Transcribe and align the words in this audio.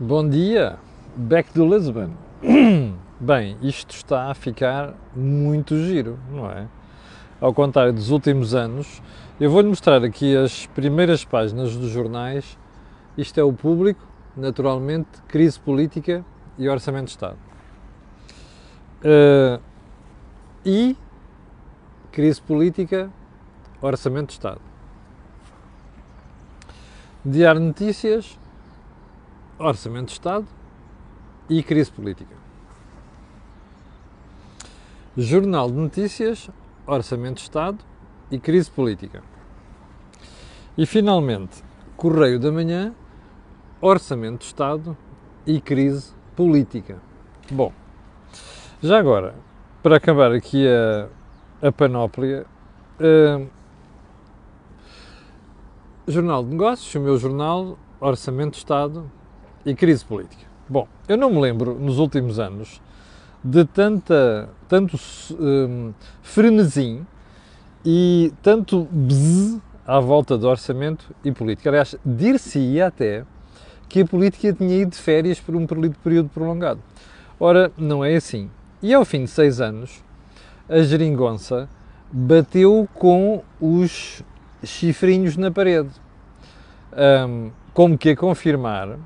Bom 0.00 0.28
dia, 0.28 0.78
back 1.16 1.52
to 1.52 1.66
Lisbon. 1.66 2.12
Bem, 3.18 3.56
isto 3.60 3.96
está 3.96 4.30
a 4.30 4.34
ficar 4.34 4.94
muito 5.12 5.76
giro, 5.76 6.20
não 6.30 6.48
é? 6.48 6.68
Ao 7.40 7.52
contrário 7.52 7.92
dos 7.92 8.08
últimos 8.08 8.54
anos, 8.54 9.02
eu 9.40 9.50
vou-lhe 9.50 9.66
mostrar 9.66 10.04
aqui 10.04 10.36
as 10.36 10.66
primeiras 10.66 11.24
páginas 11.24 11.74
dos 11.74 11.90
jornais. 11.90 12.56
Isto 13.16 13.40
é 13.40 13.42
o 13.42 13.52
público, 13.52 14.06
naturalmente, 14.36 15.20
crise 15.26 15.58
política 15.58 16.24
e 16.56 16.68
orçamento 16.68 17.06
de 17.06 17.10
Estado. 17.10 17.38
Uh, 19.02 19.60
e 20.64 20.96
crise 22.12 22.40
política, 22.40 23.10
orçamento 23.82 24.28
de 24.28 24.34
Estado. 24.34 24.60
Diário 27.24 27.60
Notícias, 27.60 28.38
Orçamento 29.58 30.06
de 30.06 30.12
Estado 30.12 30.46
e 31.50 31.64
crise 31.64 31.90
política. 31.90 32.36
Jornal 35.16 35.68
de 35.68 35.76
Notícias, 35.76 36.48
Orçamento 36.86 37.38
de 37.38 37.42
Estado 37.42 37.78
e 38.30 38.38
crise 38.38 38.70
política. 38.70 39.20
E 40.76 40.86
finalmente, 40.86 41.64
Correio 41.96 42.38
da 42.38 42.52
Manhã, 42.52 42.94
Orçamento 43.80 44.42
de 44.42 44.44
Estado 44.44 44.96
e 45.44 45.60
crise 45.60 46.12
política. 46.36 46.98
Bom, 47.50 47.72
já 48.80 48.96
agora, 48.96 49.34
para 49.82 49.96
acabar 49.96 50.30
aqui 50.30 50.68
a, 50.68 51.08
a 51.66 51.72
panóplia, 51.72 52.46
uh, 53.00 53.48
Jornal 56.06 56.44
de 56.44 56.50
Negócios, 56.50 56.94
o 56.94 57.00
meu 57.00 57.18
jornal, 57.18 57.76
Orçamento 58.00 58.52
de 58.52 58.58
Estado 58.58 59.17
e 59.68 59.74
crise 59.74 60.02
política. 60.02 60.42
Bom, 60.66 60.88
eu 61.06 61.16
não 61.16 61.30
me 61.30 61.40
lembro 61.40 61.74
nos 61.78 61.98
últimos 61.98 62.38
anos 62.38 62.80
de 63.44 63.66
tanta, 63.66 64.48
tanto 64.66 64.98
um, 65.38 65.92
frenesim 66.22 67.06
e 67.84 68.32
tanto 68.42 68.88
bzz 68.90 69.60
à 69.86 70.00
volta 70.00 70.38
do 70.38 70.48
orçamento 70.48 71.14
e 71.22 71.30
política. 71.30 71.68
Aliás, 71.68 71.94
dir-se-ia 72.04 72.86
até 72.86 73.24
que 73.88 74.00
a 74.00 74.06
política 74.06 74.52
tinha 74.54 74.74
ido 74.74 74.92
de 74.92 74.98
férias 74.98 75.38
por 75.38 75.54
um 75.54 75.66
período 75.66 76.30
prolongado. 76.30 76.80
Ora, 77.38 77.70
não 77.76 78.02
é 78.02 78.16
assim. 78.16 78.50
E 78.82 78.94
ao 78.94 79.04
fim 79.04 79.24
de 79.24 79.30
seis 79.30 79.60
anos, 79.60 80.02
a 80.68 80.80
geringonça 80.80 81.68
bateu 82.10 82.88
com 82.94 83.42
os 83.60 84.22
chifrinhos 84.64 85.36
na 85.36 85.50
parede, 85.50 85.90
um, 87.28 87.50
como 87.74 87.98
que 87.98 88.10
a 88.10 88.16
confirmar 88.16 88.98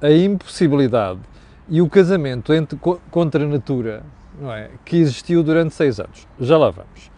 a 0.00 0.10
impossibilidade 0.10 1.20
e 1.68 1.82
o 1.82 1.88
casamento 1.88 2.52
entre, 2.52 2.78
contra 3.10 3.44
a 3.44 3.46
natura 3.46 4.02
não 4.40 4.52
é, 4.52 4.70
que 4.84 4.96
existiu 4.96 5.42
durante 5.42 5.74
seis 5.74 5.98
anos. 5.98 6.26
Já 6.40 6.56
lá 6.56 6.70
vamos. 6.70 7.10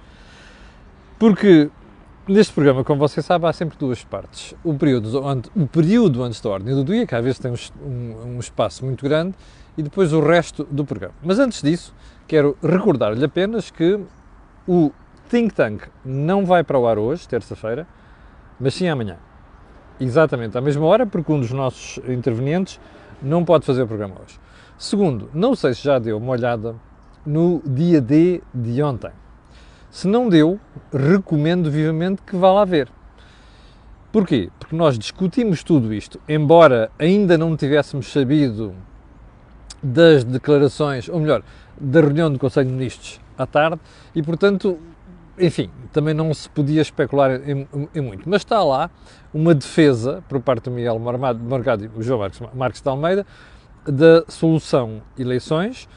Porque 1.19 1.71
neste 2.27 2.53
programa, 2.53 2.83
como 2.83 2.99
você 2.99 3.21
sabe, 3.21 3.47
há 3.47 3.53
sempre 3.53 3.77
duas 3.79 4.03
partes. 4.03 4.55
O 4.65 4.75
período, 4.75 5.23
onde, 5.23 5.51
o 5.55 5.67
período 5.67 6.23
antes 6.23 6.41
da 6.41 6.49
ordem 6.49 6.75
do 6.75 6.85
dia, 6.85 7.07
que 7.07 7.15
às 7.15 7.23
vezes 7.23 7.39
tem 7.39 7.53
um, 7.53 8.37
um 8.37 8.41
espaço 8.41 8.85
muito 8.85 9.05
grande, 9.05 9.35
e 9.77 9.83
depois 9.83 10.13
o 10.13 10.21
resto 10.21 10.65
do 10.65 10.85
programa. 10.85 11.15
Mas 11.23 11.39
antes 11.39 11.63
disso, 11.63 11.95
quero 12.27 12.57
recordar-lhe 12.63 13.25
apenas 13.25 13.71
que 13.71 14.01
o 14.67 14.91
Think 15.29 15.55
Tank 15.55 15.83
não 16.05 16.45
vai 16.45 16.65
para 16.65 16.79
o 16.79 16.87
ar 16.87 16.99
hoje, 16.99 17.29
terça-feira, 17.29 17.87
mas 18.59 18.75
sim 18.75 18.89
amanhã 18.89 19.17
exatamente 20.01 20.57
à 20.57 20.61
mesma 20.61 20.87
hora, 20.87 21.07
porque 21.07 21.31
um 21.31 21.39
dos 21.39 21.53
nossos 21.53 21.99
intervenientes 22.09 22.81
não 23.23 23.45
pode 23.45 23.67
fazer 23.67 23.83
o 23.83 23.87
programa 23.87 24.17
hoje. 24.25 24.41
Segundo, 24.79 25.29
não 25.35 25.55
sei 25.55 25.75
se 25.75 25.85
já 25.85 25.99
deu 25.99 26.17
uma 26.17 26.33
olhada 26.33 26.75
no 27.25 27.63
dia 27.67 28.01
D 28.01 28.43
de 28.55 28.83
ontem. 28.83 29.11
Se 29.91 30.09
não 30.09 30.29
deu, 30.29 30.59
recomendo 30.93 31.71
vivamente 31.71 32.23
que 32.23 32.35
vá 32.37 32.51
lá 32.51 32.65
ver. 32.65 32.89
Porquê? 34.11 34.51
Porque 34.59 34.75
nós 34.75 34.99
discutimos 34.99 35.63
tudo 35.63 35.93
isto, 35.93 36.19
embora 36.29 36.91
ainda 36.99 37.37
não 37.37 37.57
tivéssemos 37.57 38.11
sabido 38.11 38.75
das 39.83 40.25
declarações, 40.25 41.09
ou 41.09 41.21
melhor, 41.21 41.43
da 41.79 42.01
reunião 42.01 42.33
do 42.33 42.39
Conselho 42.39 42.69
de 42.69 42.75
Ministros 42.75 43.21
à 43.37 43.47
tarde, 43.47 43.81
e 44.15 44.23
portanto 44.23 44.79
enfim, 45.41 45.71
também 45.93 46.15
não 46.15 46.33
se 46.35 46.49
podia 46.49 46.83
especular 46.83 47.41
em, 47.49 47.67
em, 47.95 48.01
muito. 48.01 48.29
Mas 48.29 48.43
está 48.43 48.63
lá 48.63 48.91
uma 49.33 49.55
defesa, 49.55 50.23
por 50.29 50.41
parte 50.41 50.65
do 50.65 50.71
Miguel 50.71 50.99
Margado 50.99 51.85
e 51.85 52.03
João 52.03 52.21
Marcos, 52.21 52.41
Marcos 52.55 52.81
de 52.81 52.89
Almeida, 52.89 53.27
da 53.85 54.25
solução 54.29 55.01
eleições, 55.19 55.89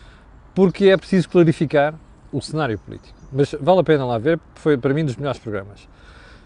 porque 0.56 0.86
é 0.86 0.98
preciso 0.98 1.30
clarificar 1.30 1.94
o 2.32 2.42
cenário 2.42 2.78
político. 2.80 3.18
Mas 3.32 3.56
vale 3.60 3.80
a 3.80 3.84
pena 3.84 4.06
lá 4.06 4.18
ver, 4.18 4.40
foi 4.56 4.78
para 4.78 4.94
mim 4.94 5.04
dos 5.04 5.16
melhores 5.16 5.40
programas. 5.40 5.88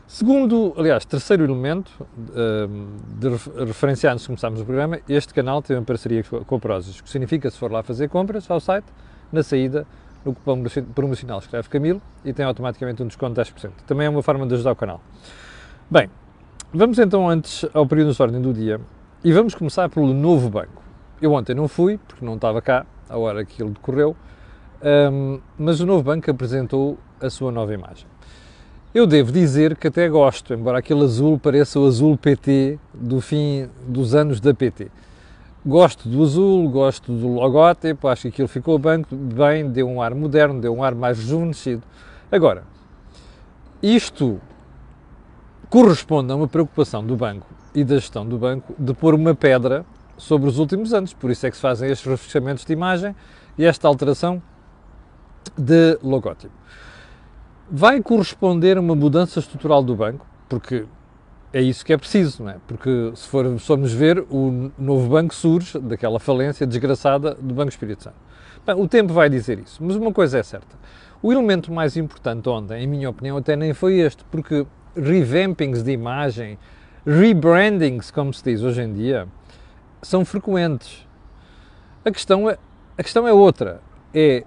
Segundo, 0.07 0.73
aliás, 0.77 1.03
terceiro 1.03 1.43
elemento, 1.43 1.91
ehm, 2.33 2.87
de 3.19 3.29
referenciar 3.65 4.13
antes 4.13 4.23
de 4.23 4.27
começarmos 4.27 4.61
o 4.61 4.65
programa, 4.65 4.99
este 5.07 5.33
canal 5.33 5.61
tem 5.61 5.75
uma 5.75 5.83
parceria 5.83 6.23
com 6.23 6.55
a 6.55 6.59
Prozis, 6.59 7.01
que 7.01 7.09
significa, 7.09 7.51
se 7.51 7.57
for 7.57 7.69
lá 7.69 7.83
fazer 7.83 8.07
compras 8.07 8.49
ao 8.49 8.61
site, 8.61 8.87
na 9.33 9.43
saída 9.43 9.85
no 10.25 10.33
cupom 10.33 10.63
promocional 10.93 11.39
escreve 11.39 11.69
Camilo 11.69 12.01
e 12.23 12.33
tem 12.33 12.45
automaticamente 12.45 13.01
um 13.01 13.07
desconto 13.07 13.41
de 13.41 13.51
10%. 13.51 13.71
Também 13.85 14.07
é 14.07 14.09
uma 14.09 14.21
forma 14.21 14.45
de 14.45 14.53
ajudar 14.55 14.71
o 14.71 14.75
canal. 14.75 15.01
Bem, 15.89 16.09
vamos 16.73 16.99
então 16.99 17.29
antes 17.29 17.65
ao 17.73 17.85
período 17.85 18.13
de 18.13 18.21
ordem 18.21 18.41
do 18.41 18.53
dia 18.53 18.79
e 19.23 19.31
vamos 19.31 19.55
começar 19.55 19.89
pelo 19.89 20.13
novo 20.13 20.49
banco. 20.49 20.83
Eu 21.21 21.33
ontem 21.33 21.55
não 21.55 21.67
fui, 21.67 21.97
porque 21.97 22.23
não 22.23 22.35
estava 22.35 22.61
cá, 22.61 22.85
a 23.09 23.17
hora 23.17 23.43
que 23.43 23.61
ele 23.61 23.71
decorreu, 23.71 24.15
um, 25.11 25.39
mas 25.57 25.79
o 25.79 25.85
novo 25.85 26.03
banco 26.03 26.29
apresentou 26.29 26.97
a 27.19 27.29
sua 27.29 27.51
nova 27.51 27.73
imagem. 27.73 28.05
Eu 28.93 29.05
devo 29.05 29.31
dizer 29.31 29.75
que 29.75 29.87
até 29.87 30.07
gosto, 30.07 30.53
embora 30.53 30.79
aquele 30.79 31.03
azul 31.03 31.37
pareça 31.37 31.79
o 31.79 31.85
azul 31.85 32.17
PT 32.17 32.79
do 32.93 33.21
fim 33.21 33.69
dos 33.87 34.15
anos 34.15 34.39
da 34.39 34.53
PT. 34.53 34.89
Gosto 35.67 36.07
do 36.07 36.23
azul, 36.23 36.69
gosto 36.69 37.11
do 37.11 37.27
logótipo, 37.27 38.07
acho 38.07 38.21
que 38.21 38.27
aquilo 38.29 38.47
ficou 38.47 38.79
bem, 38.79 39.05
bem, 39.11 39.69
deu 39.69 39.85
um 39.85 40.01
ar 40.01 40.15
moderno, 40.15 40.61
deu 40.61 40.73
um 40.73 40.81
ar 40.81 40.95
mais 40.95 41.17
rejuvenescido. 41.17 41.83
Agora, 42.31 42.63
isto 43.83 44.39
corresponde 45.69 46.31
a 46.31 46.37
uma 46.37 46.47
preocupação 46.47 47.05
do 47.05 47.17
banco 47.17 47.45
e 47.75 47.83
da 47.83 47.95
gestão 47.95 48.25
do 48.25 48.37
banco 48.37 48.73
de 48.79 48.93
pôr 48.93 49.13
uma 49.13 49.35
pedra 49.35 49.85
sobre 50.15 50.47
os 50.47 50.57
últimos 50.57 50.93
anos, 50.93 51.13
por 51.13 51.31
isso 51.31 51.45
é 51.45 51.49
que 51.51 51.57
se 51.57 51.61
fazem 51.61 51.91
estes 51.91 52.09
refrescamentos 52.09 52.63
de 52.63 52.71
imagem 52.71 53.13
e 53.57 53.65
esta 53.65 53.89
alteração 53.89 54.41
de 55.57 55.99
logótipo. 56.01 56.53
Vai 57.69 58.01
corresponder 58.01 58.77
a 58.77 58.79
uma 58.79 58.95
mudança 58.95 59.39
estrutural 59.39 59.83
do 59.83 59.97
banco, 59.97 60.25
porque 60.47 60.85
é 61.53 61.61
isso 61.61 61.85
que 61.85 61.93
é 61.93 61.97
preciso, 61.97 62.43
não 62.43 62.51
é? 62.51 62.57
Porque 62.67 63.11
se 63.15 63.27
for, 63.27 63.57
formos 63.59 63.93
ver, 63.93 64.19
o 64.29 64.71
novo 64.77 65.09
banco 65.09 65.33
surge 65.33 65.79
daquela 65.79 66.19
falência 66.19 66.67
desgraçada 66.67 67.35
do 67.35 67.53
Banco 67.53 67.69
Espírito 67.69 68.03
Santo. 68.03 68.17
Bem, 68.65 68.75
o 68.75 68.87
tempo 68.87 69.13
vai 69.13 69.29
dizer 69.29 69.59
isso, 69.59 69.81
mas 69.81 69.95
uma 69.95 70.11
coisa 70.11 70.39
é 70.39 70.43
certa. 70.43 70.75
O 71.21 71.31
elemento 71.31 71.71
mais 71.71 71.95
importante 71.95 72.47
ontem, 72.49 72.83
em 72.83 72.87
minha 72.87 73.09
opinião, 73.09 73.37
até 73.37 73.55
nem 73.55 73.73
foi 73.73 73.99
este, 73.99 74.23
porque 74.25 74.67
revampings 74.95 75.83
de 75.83 75.91
imagem, 75.91 76.59
rebrandings, 77.05 78.11
como 78.11 78.33
se 78.33 78.43
diz 78.43 78.61
hoje 78.61 78.81
em 78.81 78.93
dia, 78.93 79.27
são 80.01 80.25
frequentes. 80.25 81.07
A 82.03 82.11
questão 82.11 82.49
é, 82.49 82.57
a 82.97 83.03
questão 83.03 83.27
é 83.27 83.31
outra, 83.31 83.81
é 84.13 84.43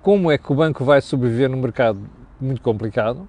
como 0.00 0.30
é 0.30 0.38
que 0.38 0.52
o 0.52 0.54
banco 0.54 0.84
vai 0.84 1.00
sobreviver 1.00 1.48
num 1.48 1.60
mercado 1.60 2.00
muito 2.40 2.60
complicado, 2.60 3.28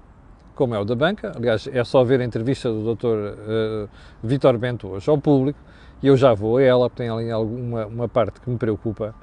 como 0.55 0.75
é 0.75 0.79
o 0.79 0.85
da 0.85 0.95
banca. 0.95 1.31
Aliás, 1.35 1.67
é 1.71 1.83
só 1.83 2.03
ver 2.03 2.21
a 2.21 2.23
entrevista 2.23 2.69
do 2.69 2.95
Dr. 2.95 3.07
Uh, 3.07 3.89
Vitor 4.23 4.57
Bento 4.57 4.87
hoje 4.87 5.09
ao 5.09 5.17
público, 5.17 5.59
e 6.01 6.07
eu 6.07 6.17
já 6.17 6.33
vou 6.33 6.57
a 6.57 6.63
ela, 6.63 6.89
porque 6.89 7.03
tem 7.03 7.09
ali 7.09 7.31
alguma 7.31 7.85
uma 7.85 8.07
parte 8.07 8.39
que 8.39 8.49
me 8.49 8.57
preocupa. 8.57 9.15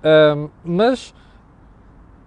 Uh, 0.00 0.50
mas 0.64 1.14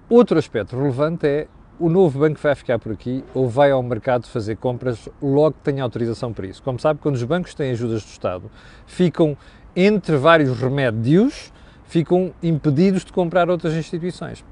outro 0.09 0.38
aspecto 0.38 0.77
relevante 0.77 1.25
é 1.25 1.47
o 1.79 1.89
novo 1.89 2.19
banco 2.19 2.39
vai 2.39 2.53
ficar 2.53 2.77
por 2.77 2.91
aqui 2.91 3.25
ou 3.33 3.50
vai 3.50 3.71
ao 3.71 3.81
mercado 3.81 4.27
fazer 4.27 4.55
compras 4.57 5.09
logo 5.21 5.53
que 5.53 5.63
tenha 5.63 5.83
autorização 5.83 6.31
para 6.31 6.47
isso. 6.47 6.61
Como 6.61 6.79
sabe, 6.79 7.00
quando 7.01 7.15
os 7.15 7.23
bancos 7.23 7.53
têm 7.53 7.71
ajudas 7.71 8.03
do 8.03 8.09
Estado, 8.09 8.50
ficam 8.85 9.35
entre 9.75 10.15
vários 10.17 10.57
remédios, 10.59 11.51
ficam 11.85 12.31
impedidos 12.41 13.03
de 13.03 13.11
comprar 13.11 13.50
outras 13.50 13.73
instituições. 13.73 14.45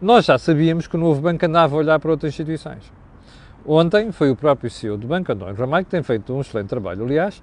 Nós 0.00 0.24
já 0.24 0.38
sabíamos 0.38 0.86
que 0.86 0.96
o 0.96 0.98
novo 0.98 1.20
banco 1.20 1.44
andava 1.46 1.76
a 1.76 1.78
olhar 1.78 1.98
para 2.00 2.10
outras 2.10 2.32
instituições. 2.32 2.92
Ontem 3.66 4.10
foi 4.10 4.30
o 4.30 4.36
próprio 4.36 4.70
CEO 4.70 4.96
do 4.96 5.06
banco, 5.06 5.30
António 5.30 5.54
Ramalho, 5.54 5.84
que 5.84 5.90
tem 5.90 6.02
feito 6.02 6.32
um 6.32 6.40
excelente 6.40 6.68
trabalho, 6.68 7.04
aliás, 7.04 7.42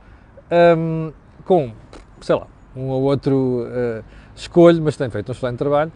um, 0.78 1.12
com, 1.46 1.72
sei 2.22 2.36
lá, 2.36 2.48
um 2.76 2.88
ou 2.90 3.04
outro 3.04 3.66
uh, 3.66 4.04
escolho, 4.36 4.82
mas 4.82 4.98
tem 4.98 5.10
feito 5.10 5.30
um 5.30 5.32
excelente 5.32 5.58
trabalho, 5.58 5.92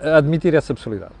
a 0.00 0.16
admitir 0.16 0.54
essa 0.54 0.74
possibilidade. 0.74 1.12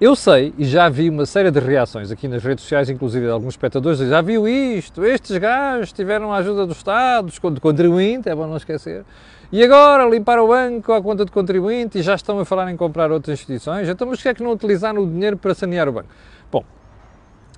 eu 0.00 0.14
sei, 0.16 0.52
e 0.58 0.64
já 0.64 0.88
vi 0.88 1.08
uma 1.08 1.24
série 1.24 1.50
de 1.50 1.60
reações 1.60 2.10
aqui 2.10 2.26
nas 2.26 2.42
redes 2.42 2.62
sociais, 2.62 2.90
inclusive 2.90 3.26
de 3.26 3.32
alguns 3.32 3.54
espectadores, 3.54 3.98
já 4.00 4.20
viu 4.20 4.46
isto, 4.48 5.04
estes 5.04 5.36
gajos 5.38 5.92
tiveram 5.92 6.32
a 6.32 6.38
ajuda 6.38 6.66
do 6.66 6.72
Estado, 6.72 7.30
do 7.50 7.60
contribuinte, 7.60 8.28
é 8.28 8.34
bom 8.34 8.46
não 8.46 8.56
esquecer, 8.56 9.04
e 9.50 9.62
agora 9.62 10.04
limpar 10.04 10.38
o 10.40 10.48
banco 10.48 10.92
à 10.92 11.00
conta 11.00 11.24
do 11.24 11.32
contribuinte 11.32 11.98
e 11.98 12.02
já 12.02 12.14
estão 12.14 12.38
a 12.38 12.44
falar 12.44 12.70
em 12.70 12.76
comprar 12.76 13.10
outras 13.10 13.38
instituições, 13.38 13.88
então 13.88 14.06
mas 14.06 14.20
que 14.20 14.28
é 14.28 14.34
que 14.34 14.42
não 14.42 14.50
utilizaram 14.50 15.02
o 15.02 15.06
dinheiro 15.06 15.36
para 15.36 15.54
sanear 15.54 15.88
o 15.88 15.92
banco? 15.92 16.08
Bom, 16.50 16.64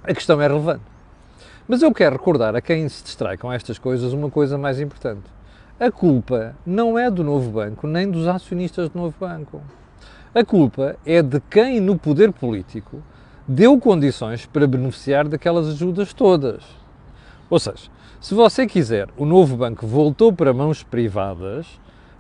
a 0.02 0.14
questão 0.14 0.40
é 0.40 0.48
relevante. 0.48 0.82
Mas 1.68 1.82
eu 1.82 1.92
quero 1.92 2.16
recordar 2.16 2.56
a 2.56 2.60
quem 2.60 2.88
se 2.88 3.04
distrai 3.04 3.36
com 3.36 3.52
estas 3.52 3.78
coisas 3.78 4.12
uma 4.12 4.30
coisa 4.30 4.58
mais 4.58 4.80
importante. 4.80 5.24
A 5.78 5.90
culpa 5.90 6.54
não 6.66 6.98
é 6.98 7.10
do 7.10 7.22
novo 7.22 7.50
banco, 7.50 7.86
nem 7.86 8.10
dos 8.10 8.26
acionistas 8.26 8.88
do 8.88 8.98
novo 8.98 9.14
banco. 9.20 9.62
A 10.34 10.44
culpa 10.44 10.96
é 11.04 11.22
de 11.22 11.40
quem 11.40 11.80
no 11.80 11.98
poder 11.98 12.32
político 12.32 13.02
deu 13.46 13.78
condições 13.78 14.46
para 14.46 14.66
beneficiar 14.66 15.26
daquelas 15.26 15.68
ajudas 15.68 16.12
todas. 16.12 16.64
Ou 17.48 17.58
seja, 17.58 17.90
se 18.20 18.34
você 18.34 18.66
quiser, 18.66 19.08
o 19.16 19.24
novo 19.24 19.56
banco 19.56 19.86
voltou 19.86 20.32
para 20.32 20.52
mãos 20.52 20.82
privadas, 20.82 21.66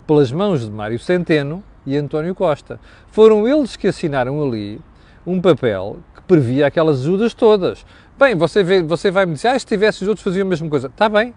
pelas 0.06 0.32
mãos 0.32 0.64
de 0.64 0.70
Mário 0.70 0.98
Centeno 0.98 1.62
e 1.86 1.96
António 1.96 2.34
Costa. 2.34 2.80
Foram 3.08 3.46
eles 3.46 3.76
que 3.76 3.86
assinaram 3.86 4.42
ali 4.42 4.80
um 5.26 5.40
papel 5.40 5.98
previa 6.30 6.68
aquelas 6.68 7.00
ajudas 7.00 7.34
todas. 7.34 7.84
Bem, 8.16 8.36
você, 8.36 8.62
vê, 8.62 8.80
você 8.84 9.10
vai 9.10 9.26
me 9.26 9.32
dizer, 9.32 9.48
ah, 9.48 9.58
se 9.58 9.66
tivesse 9.66 10.02
os 10.02 10.08
outros 10.08 10.22
faziam 10.22 10.46
a 10.46 10.48
mesma 10.48 10.70
coisa. 10.70 10.86
Está 10.86 11.08
bem, 11.08 11.34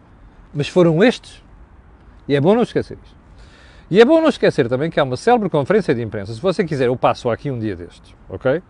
mas 0.54 0.68
foram 0.68 1.04
estes. 1.04 1.44
E 2.28 2.36
é 2.36 2.40
bom 2.40 2.54
não 2.54 2.62
esquecer 2.62 3.00
isto. 3.04 3.16
E 3.90 4.00
é 4.00 4.06
bom 4.06 4.22
não 4.22 4.30
esquecer 4.30 4.70
também 4.70 4.92
que 4.92 5.00
há 5.00 5.04
uma 5.04 5.18
célebre 5.18 5.50
conferência 5.50 5.96
de 5.96 6.04
imprensa. 6.04 6.32
Se 6.32 6.40
você 6.40 6.64
quiser, 6.64 6.90
eu 6.90 6.96
passo 6.96 7.28
aqui 7.32 7.50
um 7.50 7.58
dia 7.58 7.76
destes, 7.76 8.14
ok? 8.30 8.62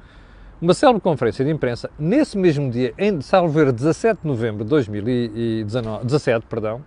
Uma 0.62 0.74
célebre 0.74 1.02
conferência 1.02 1.44
de 1.44 1.52
imprensa, 1.52 1.90
nesse 2.00 2.38
mesmo 2.38 2.72
dia, 2.72 2.94
em, 2.98 3.20
salvo 3.20 3.52
ver, 3.52 3.74
17 3.74 4.22
de 4.22 4.28
novembro 4.28 4.64
de 4.64 4.70
2017, 4.70 6.46
perdão, 6.46 6.82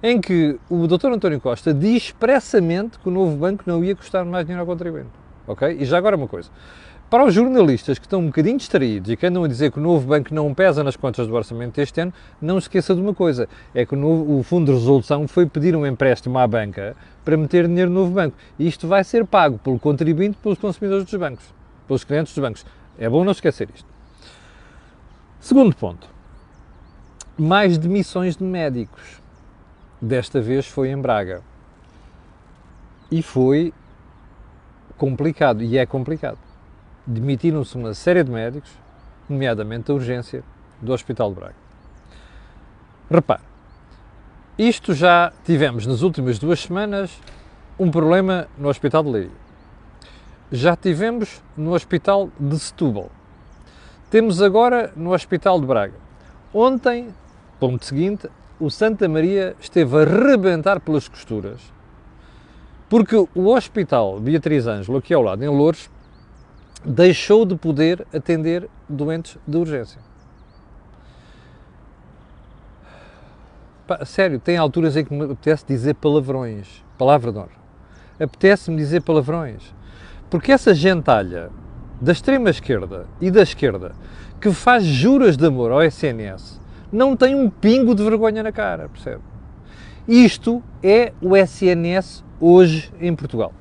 em 0.00 0.20
que 0.20 0.60
o 0.70 0.86
Dr. 0.86 1.08
António 1.08 1.40
Costa 1.40 1.74
diz 1.74 2.04
expressamente 2.04 3.00
que 3.00 3.08
o 3.08 3.10
novo 3.10 3.36
banco 3.36 3.64
não 3.66 3.84
ia 3.84 3.96
custar 3.96 4.24
mais 4.24 4.46
dinheiro 4.46 4.60
ao 4.60 4.66
contribuinte, 4.66 5.10
ok? 5.44 5.76
E 5.80 5.84
já 5.84 5.98
agora 5.98 6.16
uma 6.16 6.28
coisa. 6.28 6.50
Para 7.10 7.24
os 7.24 7.34
jornalistas 7.34 7.98
que 7.98 8.06
estão 8.06 8.20
um 8.20 8.26
bocadinho 8.26 8.56
distraídos 8.56 9.10
e 9.10 9.16
que 9.16 9.26
andam 9.26 9.42
a 9.42 9.48
dizer 9.48 9.72
que 9.72 9.80
o 9.80 9.82
novo 9.82 10.06
banco 10.06 10.32
não 10.32 10.54
pesa 10.54 10.84
nas 10.84 10.94
contas 10.94 11.26
do 11.26 11.34
orçamento 11.34 11.74
deste 11.74 12.00
ano, 12.00 12.14
não 12.40 12.60
se 12.60 12.66
esqueça 12.66 12.94
de 12.94 13.00
uma 13.00 13.12
coisa: 13.12 13.48
é 13.74 13.84
que 13.84 13.94
o, 13.94 13.98
novo, 13.98 14.38
o 14.38 14.44
Fundo 14.44 14.66
de 14.66 14.78
Resolução 14.78 15.26
foi 15.26 15.44
pedir 15.44 15.74
um 15.74 15.84
empréstimo 15.84 16.38
à 16.38 16.46
banca 16.46 16.96
para 17.24 17.36
meter 17.36 17.66
dinheiro 17.66 17.90
no 17.90 18.02
novo 18.02 18.12
banco. 18.12 18.36
E 18.56 18.68
isto 18.68 18.86
vai 18.86 19.02
ser 19.02 19.26
pago 19.26 19.58
pelo 19.58 19.76
contribuinte 19.76 20.38
pelos 20.40 20.56
consumidores 20.56 21.04
dos 21.04 21.14
bancos, 21.18 21.44
pelos 21.88 22.04
clientes 22.04 22.32
dos 22.32 22.40
bancos. 22.40 22.64
É 22.96 23.08
bom 23.08 23.24
não 23.24 23.32
esquecer 23.32 23.68
isto. 23.74 23.88
Segundo 25.40 25.74
ponto: 25.74 26.08
mais 27.36 27.76
demissões 27.76 28.36
de 28.36 28.44
médicos. 28.44 29.20
Desta 30.00 30.40
vez 30.40 30.64
foi 30.64 30.90
em 30.90 30.96
Braga. 30.96 31.42
E 33.10 33.20
foi 33.20 33.74
complicado, 34.96 35.60
e 35.64 35.76
é 35.76 35.84
complicado 35.84 36.38
demitiram-se 37.06 37.76
uma 37.76 37.94
série 37.94 38.22
de 38.22 38.30
médicos, 38.30 38.70
nomeadamente 39.28 39.90
a 39.90 39.94
urgência 39.94 40.42
do 40.80 40.92
Hospital 40.92 41.30
de 41.30 41.36
Braga. 41.36 41.54
Repare, 43.10 43.42
isto 44.58 44.94
já 44.94 45.32
tivemos 45.44 45.86
nas 45.86 46.02
últimas 46.02 46.38
duas 46.38 46.60
semanas 46.60 47.10
um 47.78 47.90
problema 47.90 48.46
no 48.58 48.68
Hospital 48.68 49.02
de 49.02 49.10
Leiria. 49.10 49.30
Já 50.52 50.76
tivemos 50.76 51.42
no 51.56 51.72
Hospital 51.72 52.30
de 52.38 52.58
Setúbal. 52.58 53.10
Temos 54.10 54.42
agora 54.42 54.92
no 54.96 55.12
Hospital 55.12 55.60
de 55.60 55.66
Braga. 55.66 55.94
Ontem, 56.52 57.08
ponto 57.58 57.84
seguinte, 57.84 58.28
o 58.58 58.68
Santa 58.70 59.08
Maria 59.08 59.56
esteve 59.60 60.02
a 60.02 60.04
rebentar 60.04 60.80
pelas 60.80 61.08
costuras, 61.08 61.60
porque 62.88 63.16
o 63.16 63.46
Hospital 63.46 64.20
Beatriz 64.20 64.66
Ângelo, 64.66 64.98
aqui 64.98 65.14
ao 65.14 65.22
lado, 65.22 65.42
em 65.42 65.48
Louros, 65.48 65.88
deixou 66.84 67.44
de 67.44 67.56
poder 67.56 68.06
atender 68.12 68.68
doentes 68.88 69.38
de 69.46 69.56
urgência. 69.56 70.00
Pá, 73.86 74.04
sério, 74.04 74.38
tem 74.38 74.56
alturas 74.56 74.96
em 74.96 75.04
que 75.04 75.12
me 75.12 75.24
apetece 75.24 75.64
dizer 75.66 75.94
palavrões, 75.94 76.84
palavra 76.96 77.32
de 77.32 77.38
honra. 77.38 77.60
Apetece-me 78.20 78.76
dizer 78.76 79.02
palavrões. 79.02 79.74
Porque 80.30 80.52
essa 80.52 80.74
gentalha 80.74 81.50
da 82.00 82.12
extrema 82.12 82.50
esquerda 82.50 83.06
e 83.20 83.30
da 83.30 83.42
esquerda 83.42 83.92
que 84.40 84.52
faz 84.52 84.84
juras 84.84 85.36
de 85.36 85.44
amor 85.44 85.72
ao 85.72 85.82
SNS 85.82 86.60
não 86.92 87.16
tem 87.16 87.34
um 87.34 87.50
pingo 87.50 87.94
de 87.94 88.02
vergonha 88.02 88.42
na 88.42 88.52
cara, 88.52 88.88
percebe? 88.88 89.20
Isto 90.08 90.62
é 90.82 91.12
o 91.20 91.36
SNS 91.36 92.24
hoje 92.40 92.90
em 93.00 93.14
Portugal. 93.14 93.52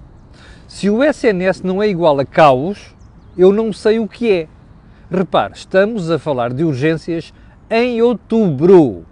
Se 0.68 0.90
o 0.90 1.04
SNS 1.04 1.64
não 1.64 1.82
é 1.82 1.90
igual 1.90 2.20
a 2.20 2.26
caos, 2.26 2.96
eu 3.40 3.54
não 3.54 3.72
sei 3.72 4.00
o 4.00 4.08
que 4.08 4.30
é. 4.30 4.48
Repare, 5.10 5.54
estamos 5.56 6.12
a 6.12 6.20
falar 6.20 6.52
de 6.52 6.66
urgências 6.66 7.34
em 7.70 8.02
outubro. 8.02 9.06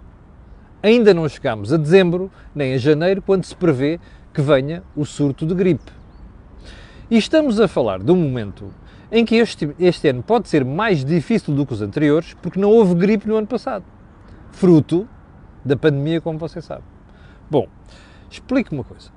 Ainda 0.82 1.14
não 1.14 1.26
chegamos 1.26 1.72
a 1.72 1.78
dezembro, 1.78 2.30
nem 2.54 2.74
a 2.74 2.78
janeiro, 2.78 3.22
quando 3.22 3.44
se 3.44 3.56
prevê 3.56 3.98
que 4.34 4.42
venha 4.42 4.82
o 4.94 5.06
surto 5.06 5.46
de 5.46 5.54
gripe. 5.54 5.90
E 7.10 7.16
estamos 7.16 7.58
a 7.58 7.66
falar 7.66 8.00
de 8.00 8.12
um 8.12 8.16
momento 8.16 8.70
em 9.10 9.24
que 9.24 9.36
este, 9.36 9.74
este 9.80 10.08
ano 10.08 10.22
pode 10.22 10.46
ser 10.46 10.62
mais 10.62 11.02
difícil 11.02 11.54
do 11.54 11.64
que 11.64 11.72
os 11.72 11.80
anteriores, 11.80 12.34
porque 12.42 12.60
não 12.60 12.70
houve 12.70 12.94
gripe 12.94 13.26
no 13.26 13.36
ano 13.36 13.46
passado. 13.46 13.84
Fruto 14.52 15.08
da 15.64 15.74
pandemia, 15.74 16.20
como 16.20 16.38
você 16.38 16.60
sabe. 16.60 16.84
Bom, 17.50 17.66
explique-me 18.30 18.78
uma 18.78 18.84
coisa. 18.84 19.10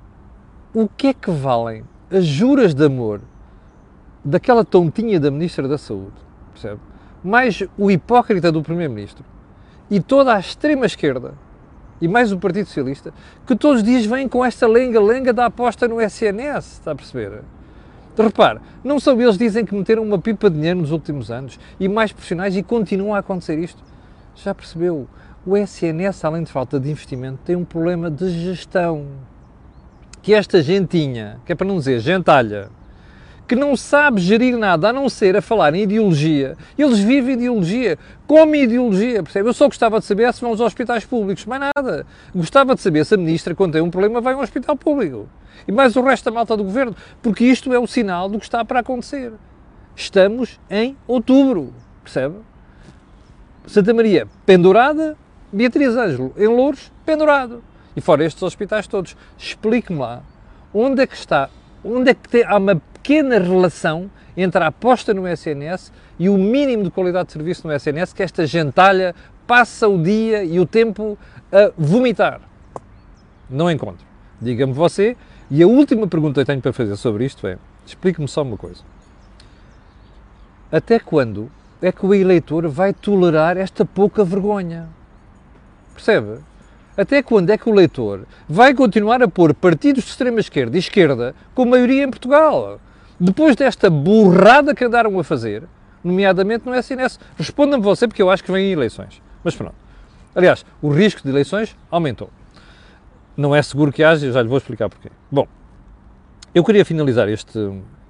O 0.72 0.88
que 0.88 1.08
é 1.08 1.12
que 1.12 1.30
valem 1.30 1.84
as 2.10 2.24
juras 2.24 2.72
de 2.72 2.86
amor 2.86 3.20
daquela 4.24 4.64
tontinha 4.64 5.18
da 5.18 5.30
Ministra 5.30 5.66
da 5.66 5.78
Saúde, 5.78 6.12
percebe? 6.52 6.80
Mais 7.22 7.62
o 7.78 7.90
hipócrita 7.90 8.50
do 8.50 8.62
Primeiro-Ministro 8.62 9.24
e 9.90 10.00
toda 10.00 10.34
a 10.34 10.40
extrema-esquerda 10.40 11.34
e 12.00 12.08
mais 12.08 12.32
o 12.32 12.38
Partido 12.38 12.66
Socialista, 12.66 13.14
que 13.46 13.54
todos 13.54 13.78
os 13.78 13.84
dias 13.84 14.04
vêm 14.04 14.28
com 14.28 14.44
esta 14.44 14.66
lenga-lenga 14.66 15.32
da 15.32 15.46
aposta 15.46 15.86
no 15.86 16.00
SNS, 16.00 16.72
está 16.72 16.90
a 16.90 16.94
perceber? 16.96 17.42
Repare, 18.18 18.58
não 18.84 19.00
são 19.00 19.18
eles 19.20 19.38
dizem 19.38 19.64
que 19.64 19.74
meteram 19.74 20.02
uma 20.02 20.18
pipa 20.18 20.50
de 20.50 20.56
dinheiro 20.56 20.80
nos 20.80 20.90
últimos 20.90 21.30
anos 21.30 21.58
e 21.78 21.88
mais 21.88 22.12
profissionais 22.12 22.56
e 22.56 22.62
continua 22.62 23.16
a 23.16 23.20
acontecer 23.20 23.58
isto. 23.58 23.82
Já 24.34 24.54
percebeu? 24.54 25.08
O 25.46 25.56
SNS, 25.56 26.24
além 26.24 26.42
de 26.42 26.52
falta 26.52 26.78
de 26.78 26.90
investimento, 26.90 27.38
tem 27.44 27.56
um 27.56 27.64
problema 27.64 28.10
de 28.10 28.28
gestão. 28.30 29.06
Que 30.20 30.34
esta 30.34 30.62
gentinha, 30.62 31.40
que 31.46 31.52
é 31.52 31.54
para 31.54 31.66
não 31.66 31.78
dizer 31.78 32.00
gentalha, 32.00 32.68
que 33.52 33.56
não 33.56 33.76
sabe 33.76 34.18
gerir 34.18 34.56
nada 34.56 34.88
a 34.88 34.92
não 34.94 35.10
ser 35.10 35.36
a 35.36 35.42
falar 35.42 35.74
em 35.74 35.82
ideologia. 35.82 36.56
Eles 36.78 37.00
vivem 37.00 37.34
ideologia, 37.34 37.98
comem 38.26 38.62
ideologia, 38.62 39.22
percebe? 39.22 39.46
Eu 39.46 39.52
só 39.52 39.66
gostava 39.66 40.00
de 40.00 40.06
saber 40.06 40.32
se 40.32 40.40
vão 40.40 40.48
aos 40.48 40.60
hospitais 40.60 41.04
públicos, 41.04 41.44
mais 41.44 41.70
nada. 41.76 42.06
Gostava 42.34 42.74
de 42.74 42.80
saber 42.80 43.04
se 43.04 43.12
a 43.12 43.18
ministra, 43.18 43.54
quando 43.54 43.74
tem 43.74 43.82
um 43.82 43.90
problema, 43.90 44.22
vai 44.22 44.32
a 44.32 44.38
um 44.38 44.40
hospital 44.40 44.74
público. 44.74 45.28
E 45.68 45.72
mais 45.72 45.94
o 45.96 46.00
resto 46.00 46.24
da 46.24 46.30
malta 46.30 46.56
do 46.56 46.64
governo, 46.64 46.96
porque 47.20 47.44
isto 47.44 47.70
é 47.74 47.78
o 47.78 47.86
sinal 47.86 48.26
do 48.26 48.38
que 48.38 48.44
está 48.46 48.64
para 48.64 48.80
acontecer. 48.80 49.34
Estamos 49.94 50.58
em 50.70 50.96
outubro, 51.06 51.74
percebe? 52.02 52.36
Santa 53.66 53.92
Maria 53.92 54.26
pendurada, 54.46 55.14
Beatriz 55.52 55.94
Ângelo 55.94 56.32
em 56.38 56.46
Louros 56.46 56.90
pendurado. 57.04 57.62
E 57.94 58.00
fora 58.00 58.24
estes 58.24 58.42
hospitais 58.42 58.86
todos. 58.86 59.14
Explique-me 59.36 59.98
lá 59.98 60.22
onde 60.72 61.02
é 61.02 61.06
que 61.06 61.14
está, 61.14 61.50
onde 61.84 62.12
é 62.12 62.14
que 62.14 62.26
tem, 62.30 62.44
há 62.44 62.56
uma 62.56 62.80
pequena 63.02 63.40
relação 63.40 64.08
entre 64.36 64.62
a 64.62 64.68
aposta 64.68 65.12
no 65.12 65.26
SNS 65.26 65.92
e 66.18 66.28
o 66.28 66.38
mínimo 66.38 66.84
de 66.84 66.90
qualidade 66.90 67.26
de 67.26 67.32
serviço 67.32 67.66
no 67.66 67.74
SNS 67.74 68.12
que 68.12 68.22
esta 68.22 68.46
gentalha 68.46 69.12
passa 69.44 69.88
o 69.88 70.00
dia 70.00 70.44
e 70.44 70.60
o 70.60 70.64
tempo 70.64 71.18
a 71.50 71.72
vomitar. 71.76 72.40
Não 73.50 73.68
encontro. 73.68 74.06
Diga-me 74.40 74.72
você. 74.72 75.16
E 75.50 75.62
a 75.62 75.66
última 75.66 76.06
pergunta 76.06 76.40
que 76.40 76.46
tenho 76.46 76.62
para 76.62 76.72
fazer 76.72 76.96
sobre 76.96 77.24
isto 77.24 77.46
é: 77.46 77.58
explique-me 77.84 78.28
só 78.28 78.42
uma 78.42 78.56
coisa. 78.56 78.82
Até 80.70 80.98
quando 81.00 81.50
é 81.82 81.90
que 81.90 82.06
o 82.06 82.14
eleitor 82.14 82.68
vai 82.68 82.94
tolerar 82.94 83.56
esta 83.56 83.84
pouca 83.84 84.24
vergonha? 84.24 84.88
Percebe? 85.92 86.38
Até 86.96 87.22
quando 87.22 87.50
é 87.50 87.58
que 87.58 87.68
o 87.68 87.74
eleitor 87.74 88.26
vai 88.48 88.72
continuar 88.72 89.22
a 89.22 89.28
pôr 89.28 89.52
partidos 89.52 90.04
de 90.04 90.10
extrema-esquerda 90.10 90.76
e 90.76 90.78
esquerda 90.78 91.34
com 91.54 91.64
maioria 91.64 92.04
em 92.04 92.10
Portugal? 92.10 92.80
Depois 93.24 93.54
desta 93.54 93.88
burrada 93.88 94.74
que 94.74 94.84
andaram 94.84 95.16
a 95.16 95.22
fazer, 95.22 95.62
nomeadamente 96.02 96.66
no 96.66 96.74
SNS, 96.74 97.20
responda-me 97.36 97.80
você, 97.80 98.08
porque 98.08 98.20
eu 98.20 98.28
acho 98.28 98.42
que 98.42 98.50
vêm 98.50 98.72
eleições. 98.72 99.22
Mas 99.44 99.54
pronto. 99.54 99.76
Aliás, 100.34 100.66
o 100.82 100.88
risco 100.88 101.22
de 101.22 101.28
eleições 101.28 101.76
aumentou. 101.88 102.30
Não 103.36 103.54
é 103.54 103.62
seguro 103.62 103.92
que 103.92 104.02
haja, 104.02 104.32
já 104.32 104.42
lhe 104.42 104.48
vou 104.48 104.58
explicar 104.58 104.88
porquê. 104.88 105.08
Bom, 105.30 105.46
eu 106.52 106.64
queria 106.64 106.84
finalizar 106.84 107.28
este 107.28 107.60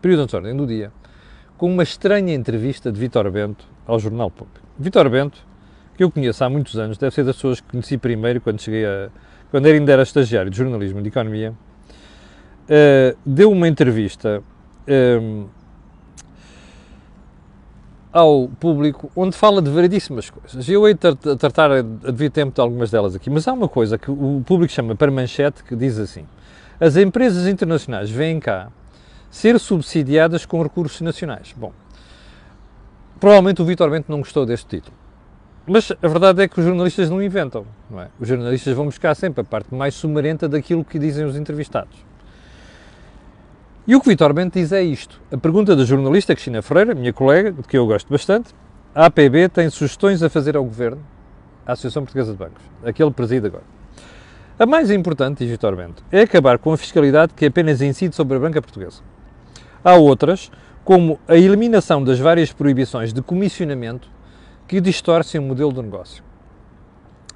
período 0.01 0.27
de 0.27 0.35
ordem 0.35 0.57
do 0.57 0.67
dia 0.67 0.91
com 1.59 1.71
uma 1.71 1.83
estranha 1.83 2.33
entrevista 2.33 2.91
de 2.91 2.99
Vítor 2.99 3.31
Bento 3.31 3.67
ao 3.87 3.99
Jornal 3.99 4.31
Público. 4.31 4.67
Vítor 4.79 5.11
Bento, 5.11 5.47
que 5.95 6.03
eu 6.03 6.11
conheço 6.11 6.43
há 6.43 6.49
muitos 6.49 6.79
anos, 6.79 6.97
deve 6.97 7.15
ser 7.15 7.23
das 7.23 7.37
pessoas 7.37 7.61
que 7.61 7.69
conheci 7.69 7.99
primeiro 7.99 8.41
quando 8.41 8.63
cheguei 8.63 8.87
a. 8.87 9.11
quando 9.51 9.67
ainda 9.67 9.93
era 9.93 10.05
estagiário 10.05 10.51
de 10.51 10.57
jornalismo 10.57 11.01
e 11.01 11.03
de 11.03 11.09
economia, 11.11 11.53
uh, 11.53 13.19
deu 13.27 13.53
uma 13.53 13.69
entrevista. 13.69 14.43
Um, 14.89 15.47
ao 18.13 18.47
público 18.61 19.11
onde 19.17 19.35
fala 19.35 19.63
de 19.63 19.71
variedíssimas 19.71 20.29
coisas. 20.29 20.69
Eu 20.69 20.87
hei 20.87 20.95
de 20.95 21.37
tratar 21.37 21.73
a 21.73 21.81
devir 21.81 22.31
tempo 22.31 22.55
de 22.55 22.61
algumas 22.61 22.91
delas 22.91 23.15
aqui, 23.15 23.31
mas 23.31 23.49
há 23.49 23.53
uma 23.53 23.69
coisa 23.69 23.97
que 23.97 24.11
o 24.11 24.43
público 24.45 24.73
chama 24.73 24.95
para 24.95 25.11
manchete 25.11 25.65
que 25.65 25.75
diz 25.75 25.99
assim: 25.99 26.27
as 26.79 26.97
empresas 26.97 27.47
internacionais 27.47 28.11
vêm 28.11 28.39
cá 28.39 28.69
ser 29.31 29.59
subsidiadas 29.59 30.45
com 30.45 30.63
recursos 30.63 31.01
nacionais. 31.01 31.55
Bom, 31.57 31.73
provavelmente 33.19 33.63
o 33.63 33.65
Vitor 33.65 33.91
Bento 33.91 34.11
não 34.11 34.19
gostou 34.19 34.45
deste 34.45 34.67
título. 34.67 34.95
Mas 35.67 35.93
a 36.03 36.09
verdade 36.09 36.43
é 36.43 36.49
que 36.49 36.59
os 36.59 36.67
jornalistas 36.67 37.09
não 37.09 37.23
inventam, 37.23 37.65
não 37.89 38.01
é? 38.01 38.09
Os 38.19 38.27
jornalistas 38.29 38.75
vão 38.75 38.87
buscar 38.87 39.15
sempre 39.15 39.41
a 39.43 39.45
parte 39.45 39.73
mais 39.73 39.95
sumarenta 39.95 40.49
daquilo 40.49 40.85
que 40.85 40.99
dizem 40.99 41.25
os 41.25 41.37
entrevistados. 41.37 41.97
E 43.85 43.97
o 43.97 44.01
que 44.01 44.09
Vitor 44.11 44.33
Bento 44.33 44.61
diz 44.61 44.71
é 44.71 44.81
isto. 44.81 45.21
A 45.33 45.37
pergunta 45.37 45.75
da 45.75 45.85
jornalista 45.85 46.33
Cristina 46.35 46.63
Ferreira, 46.63 46.95
minha 46.95 47.13
colega, 47.13 47.51
de 47.51 47.63
que 47.63 47.77
eu 47.77 47.85
gosto 47.85 48.09
bastante, 48.09 48.55
a 48.95 49.07
APB 49.07 49.49
tem 49.49 49.69
sugestões 49.71 50.23
a 50.23 50.31
fazer 50.31 50.57
ao 50.57 50.63
Governo, 50.63 51.03
à 51.67 51.73
Associação 51.73 52.05
Portuguesa 52.05 52.31
de 52.31 52.39
Bancos, 52.39 52.63
aquele 52.85 53.11
preside 53.11 53.49
agora. 53.49 53.65
A 54.57 54.65
mais 54.67 54.89
importante, 54.89 55.39
diz 55.39 55.51
Vitor 55.51 55.75
Bento, 55.75 56.05
é 56.13 56.21
acabar 56.21 56.59
com 56.59 56.73
a 56.73 56.77
fiscalidade 56.77 57.35
que 57.35 57.45
apenas 57.45 57.83
incide 57.83 58.15
sobre 58.15 58.37
a 58.37 58.41
banca 58.41 58.63
portuguesa. 58.63 59.03
Há 59.83 59.97
outras, 59.97 60.53
como 60.85 61.19
a 61.27 61.35
eliminação 61.35 62.05
das 62.05 62.21
várias 62.21 62.53
proibições 62.53 63.13
de 63.13 63.21
comissionamento 63.21 64.09
que 64.69 64.81
distorcem 64.81 65.41
o 65.41 65.45
modelo 65.45 65.73
do 65.73 65.83
negócio. 65.83 66.23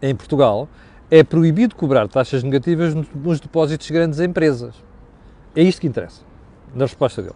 Em 0.01 0.15
Portugal, 0.15 0.69
é 1.11 1.25
proibido 1.25 1.75
cobrar 1.75 2.07
taxas 2.07 2.45
negativas 2.45 2.95
nos 2.95 3.41
depósitos 3.41 3.89
de 3.89 3.93
grandes 3.93 4.21
empresas. 4.21 4.77
É 5.53 5.63
isto 5.63 5.81
que 5.81 5.89
interessa 5.89 6.26
na 6.77 6.85
resposta 6.85 7.23
dele. 7.23 7.35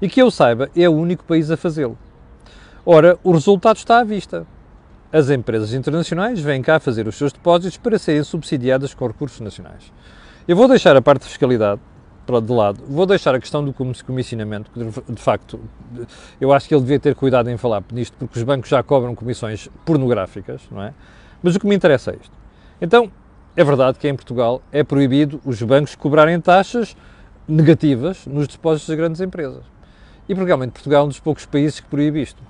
E 0.00 0.08
que 0.08 0.20
eu 0.20 0.30
saiba, 0.30 0.70
é 0.76 0.88
o 0.88 0.92
único 0.92 1.24
país 1.24 1.50
a 1.50 1.56
fazê-lo. 1.56 1.98
Ora, 2.84 3.18
o 3.24 3.32
resultado 3.32 3.76
está 3.76 3.98
à 3.98 4.04
vista. 4.04 4.46
As 5.12 5.30
empresas 5.30 5.72
internacionais 5.72 6.40
vêm 6.40 6.62
cá 6.62 6.78
fazer 6.78 7.06
os 7.06 7.16
seus 7.16 7.32
depósitos 7.32 7.78
para 7.78 7.98
serem 7.98 8.22
subsidiadas 8.22 8.94
com 8.94 9.06
recursos 9.06 9.40
nacionais. 9.40 9.92
Eu 10.46 10.56
vou 10.56 10.68
deixar 10.68 10.96
a 10.96 11.02
parte 11.02 11.22
de 11.22 11.28
fiscalidade 11.28 11.80
de 12.26 12.52
lado, 12.52 12.82
vou 12.88 13.06
deixar 13.06 13.36
a 13.36 13.40
questão 13.40 13.64
do 13.64 13.72
comissionamento, 13.72 14.68
que 14.72 15.12
de 15.12 15.22
facto 15.22 15.60
eu 16.40 16.52
acho 16.52 16.66
que 16.66 16.74
ele 16.74 16.80
devia 16.82 16.98
ter 16.98 17.14
cuidado 17.14 17.48
em 17.48 17.56
falar 17.56 17.84
nisto, 17.92 18.16
porque 18.18 18.36
os 18.36 18.42
bancos 18.42 18.68
já 18.68 18.82
cobram 18.82 19.14
comissões 19.14 19.68
pornográficas, 19.84 20.62
não 20.68 20.82
é? 20.82 20.92
Mas 21.40 21.54
o 21.54 21.60
que 21.60 21.66
me 21.68 21.74
interessa 21.76 22.10
é 22.10 22.16
isto. 22.20 22.36
Então, 22.80 23.12
é 23.56 23.62
verdade 23.62 23.98
que 23.98 24.08
em 24.08 24.14
Portugal 24.14 24.60
é 24.72 24.82
proibido 24.82 25.40
os 25.44 25.62
bancos 25.62 25.94
cobrarem 25.94 26.40
taxas 26.40 26.96
negativas 27.48 28.26
nos 28.26 28.48
depósitos 28.48 28.88
das 28.88 28.96
grandes 28.96 29.20
empresas. 29.20 29.64
E 30.28 30.34
realmente 30.34 30.72
Portugal 30.72 31.02
é 31.02 31.04
um 31.04 31.08
dos 31.08 31.20
poucos 31.20 31.46
países 31.46 31.80
que 31.80 31.86
proíbe 31.86 32.20
isto. 32.20 32.42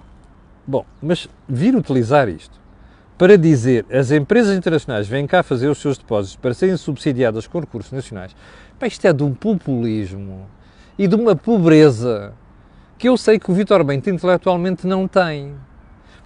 Bom, 0.67 0.85
mas 1.01 1.29
vir 1.49 1.77
utilizar 1.77 2.29
isto 2.29 2.59
para 3.19 3.39
dizer 3.39 3.87
as 3.91 4.11
empresas 4.11 4.57
internacionais 4.57 5.09
vêm 5.09 5.27
cá 5.27 5.43
fazer 5.43 5.69
os 5.69 5.79
seus 5.79 5.97
depósitos 5.97 6.37
para 6.37 6.53
serem 6.53 6.77
subsidiadas 6.77 7.47
com 7.47 7.61
recursos 7.61 7.93
nacionais, 7.93 8.37
pá, 8.79 8.87
isto 8.87 9.07
é 9.07 9.13
de 9.13 9.23
um 9.23 9.33
populismo 9.33 10.47
e 10.99 11.07
de 11.07 11.15
uma 11.15 11.35
pobreza 11.35 12.35
que 12.99 13.09
eu 13.09 13.17
sei 13.17 13.39
que 13.39 13.51
o 13.51 13.55
Vitor 13.55 13.83
Bento 13.85 14.11
intelectualmente 14.11 14.87
não 14.87 15.07
tem. 15.07 15.55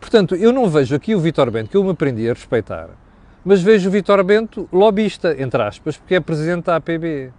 Portanto, 0.01 0.35
eu 0.35 0.53
não 0.53 0.69
vejo 0.69 0.95
aqui 0.95 1.15
o 1.15 1.21
Vitor 1.21 1.51
Bento, 1.51 1.71
que 1.71 1.77
eu 1.77 1.85
me 1.85 1.91
aprendi 1.91 2.29
a 2.29 2.33
respeitar, 2.33 2.89
mas 3.45 3.61
vejo 3.61 3.89
o 3.89 3.93
Vitor 3.93 4.23
Bento 4.25 4.69
lobista, 4.73 5.41
entre 5.41 5.63
aspas, 5.63 5.97
porque 5.97 6.15
é 6.15 6.21
presidente 6.21 6.67
da 6.67 6.77
APB 6.77 7.33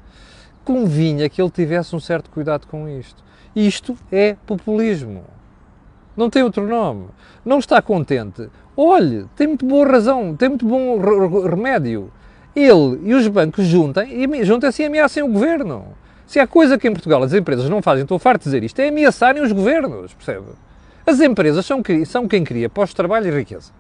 convinha 0.64 1.30
que 1.30 1.42
ele 1.42 1.50
tivesse 1.50 1.96
um 1.96 2.00
certo 2.00 2.30
cuidado 2.30 2.68
com 2.68 2.88
isto. 2.88 3.24
Isto 3.56 3.98
é 4.12 4.36
populismo. 4.46 5.24
Não 6.16 6.30
tem 6.30 6.44
outro 6.44 6.68
nome. 6.68 7.08
Não 7.44 7.60
está 7.60 7.82
contente. 7.82 8.50
Olhe, 8.76 9.26
tem 9.36 9.48
muito 9.48 9.66
boa 9.66 9.88
razão, 9.88 10.36
tem 10.36 10.50
muito 10.50 10.66
bom 10.66 10.98
remédio. 11.48 12.12
Ele 12.56 13.00
e 13.04 13.14
os 13.14 13.28
bancos 13.28 13.66
juntem 13.66 14.24
e 14.24 14.44
juntem-se 14.46 14.82
e 14.82 14.86
ameacem 14.86 15.24
o 15.24 15.28
governo. 15.28 15.86
Se 16.26 16.40
há 16.40 16.48
coisa 16.48 16.78
que 16.78 16.88
em 16.88 16.94
Portugal 16.94 17.22
as 17.24 17.34
empresas 17.34 17.70
não 17.70 17.82
fazem, 17.82 18.04
estou 18.04 18.18
farto 18.18 18.42
de 18.42 18.46
dizer 18.46 18.64
isto, 18.64 18.80
é 18.80 18.88
ameaçarem 18.88 19.44
os 19.44 19.52
governos, 19.52 20.14
percebe? 20.14 20.48
As 21.06 21.20
empresas 21.20 21.66
são, 21.66 21.82
são 22.06 22.28
quem 22.28 22.44
cria 22.44 22.70
pós-trabalho 22.70 23.28
e 23.28 23.32
riqueza. 23.32 23.72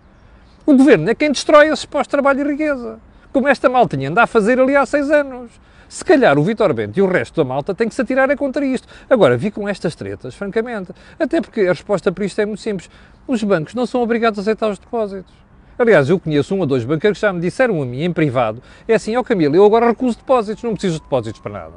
O 0.65 0.75
governo 0.75 1.09
é 1.09 1.15
quem 1.15 1.31
destrói 1.31 1.67
esses 1.67 1.85
pós-trabalho 1.85 2.41
e 2.41 2.51
riqueza. 2.51 2.99
Como 3.31 3.47
esta 3.47 3.69
maltinha 3.69 4.09
anda 4.09 4.23
a 4.23 4.27
fazer 4.27 4.59
ali 4.59 4.75
há 4.75 4.85
seis 4.85 5.09
anos. 5.09 5.51
Se 5.91 6.05
calhar 6.05 6.39
o 6.39 6.43
Vitor 6.43 6.73
Bento 6.73 6.97
e 6.97 7.01
o 7.01 7.05
resto 7.05 7.35
da 7.35 7.43
malta 7.43 7.75
têm 7.75 7.89
que 7.89 7.93
se 7.93 8.01
atirar 8.01 8.33
contra 8.37 8.65
isto. 8.65 8.87
Agora, 9.09 9.35
vi 9.35 9.51
com 9.51 9.67
estas 9.67 9.93
tretas, 9.93 10.33
francamente. 10.33 10.93
Até 11.19 11.41
porque 11.41 11.59
a 11.59 11.73
resposta 11.73 12.09
para 12.13 12.23
isto 12.23 12.39
é 12.39 12.45
muito 12.45 12.61
simples. 12.61 12.89
Os 13.27 13.43
bancos 13.43 13.73
não 13.73 13.85
são 13.85 14.01
obrigados 14.01 14.39
a 14.39 14.41
aceitar 14.41 14.69
os 14.69 14.79
depósitos. 14.79 15.33
Aliás, 15.77 16.09
eu 16.09 16.17
conheço 16.17 16.55
um 16.55 16.61
ou 16.61 16.65
dois 16.65 16.85
banqueiros 16.85 17.19
que 17.19 17.27
já 17.27 17.33
me 17.33 17.41
disseram 17.41 17.81
a 17.81 17.85
mim, 17.85 18.03
em 18.03 18.13
privado, 18.13 18.63
é 18.87 18.93
assim, 18.93 19.17
ó 19.17 19.19
oh 19.19 19.23
Camilo, 19.25 19.53
eu 19.53 19.65
agora 19.65 19.85
recuso 19.87 20.17
depósitos, 20.17 20.63
não 20.63 20.71
preciso 20.71 20.95
de 20.95 21.01
depósitos 21.01 21.41
para 21.41 21.51
nada. 21.51 21.73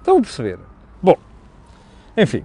Estão 0.00 0.18
a 0.18 0.20
perceber? 0.20 0.58
Bom, 1.00 1.16
enfim, 2.16 2.44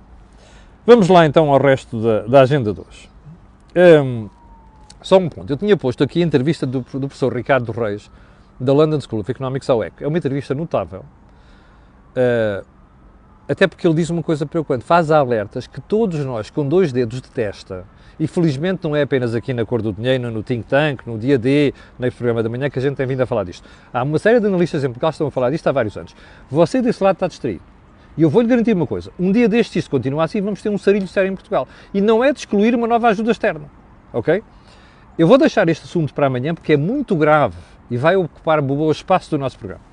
vamos 0.86 1.08
lá 1.08 1.26
então 1.26 1.50
ao 1.50 1.60
resto 1.60 2.00
da, 2.00 2.28
da 2.28 2.42
agenda 2.42 2.72
de 2.72 2.82
hoje. 2.82 3.10
Um, 3.76 4.30
só 5.02 5.18
um 5.18 5.30
ponto, 5.30 5.52
eu 5.52 5.58
tinha 5.58 5.76
posto 5.76 6.04
aqui 6.04 6.22
a 6.22 6.26
entrevista 6.26 6.68
do, 6.68 6.82
do 6.82 7.08
professor 7.08 7.36
Ricardo 7.36 7.72
Reis, 7.72 8.08
da 8.60 8.74
London 8.74 9.00
School 9.00 9.22
of 9.22 9.32
Economics 9.32 9.70
ao 9.70 9.84
ECO. 9.84 10.04
É 10.04 10.08
uma 10.08 10.18
entrevista 10.18 10.54
notável, 10.54 11.06
uh, 12.16 12.66
até 13.48 13.66
porque 13.66 13.88
ele 13.88 13.96
diz 13.96 14.10
uma 14.10 14.22
coisa 14.22 14.46
preocupante, 14.46 14.84
faz 14.84 15.10
alertas 15.10 15.68
que 15.68 15.80
todos 15.80 16.20
nós, 16.26 16.50
com 16.50 16.68
dois 16.68 16.92
dedos 16.92 17.22
de 17.22 17.30
testa, 17.30 17.86
e 18.20 18.28
felizmente 18.28 18.84
não 18.84 18.96
é 18.96 19.04
apenas 19.04 19.36
aqui 19.36 19.54
na 19.54 19.66
Cor 19.66 19.82
do 19.82 19.94
Dinheiro, 19.94 20.30
no 20.32 20.44
Think 20.44 20.68
Tank, 20.68 21.06
no 21.06 21.18
Dia 21.18 21.38
D, 21.38 21.74
no 21.98 22.12
programa 22.12 22.44
da 22.44 22.50
manhã, 22.50 22.70
que 22.70 22.80
a 22.80 22.82
gente 22.82 22.96
tem 22.96 23.06
vindo 23.06 23.22
a 23.22 23.26
falar 23.26 23.44
disto. 23.44 23.68
Há 23.94 24.04
uma 24.04 24.20
série 24.20 24.40
de 24.40 24.48
analistas 24.48 24.84
em 24.84 24.88
Portugal 24.88 25.12
que 25.12 25.16
estão 25.16 25.28
a 25.28 25.32
falar 25.32 25.52
disto 25.52 25.68
há 25.68 25.72
vários 25.72 25.96
anos. 25.96 26.16
Você 26.50 26.82
desse 26.82 27.04
lado 27.04 27.16
está 27.16 27.28
distraído. 27.28 27.62
E 28.18 28.24
eu 28.24 28.30
vou-lhe 28.30 28.48
garantir 28.48 28.74
uma 28.74 28.88
coisa: 28.88 29.12
um 29.20 29.32
dia 29.32 29.48
destes, 29.48 29.76
isto 29.78 29.92
continuar 29.92 30.24
assim, 30.24 30.42
vamos 30.42 30.62
ter 30.62 30.70
um 30.70 30.78
sarilho 30.78 31.08
sério 31.08 31.32
em 31.32 31.36
Portugal. 31.36 31.68
E 31.94 32.02
não 32.02 32.24
é 32.24 32.34
de 32.34 32.40
excluir 32.40 32.74
uma 32.74 32.88
nova 32.88 33.08
ajuda 33.10 33.32
externa. 33.32 33.70
Ok? 34.12 34.44
Eu 35.18 35.28
vou 35.28 35.38
deixar 35.38 35.70
este 35.70 35.86
assunto 35.86 36.14
para 36.14 36.28
amanhã 36.28 36.56
porque 36.56 36.74
é 36.74 36.78
muito 36.78 37.16
grave 37.16 37.56
e 37.90 37.98
vai 37.98 38.16
ocupar 38.16 38.60
um 38.60 38.68
bom 38.68 38.92
espaço 38.92 39.32
do 39.32 39.38
nosso 39.38 39.58
programa. 39.58 39.84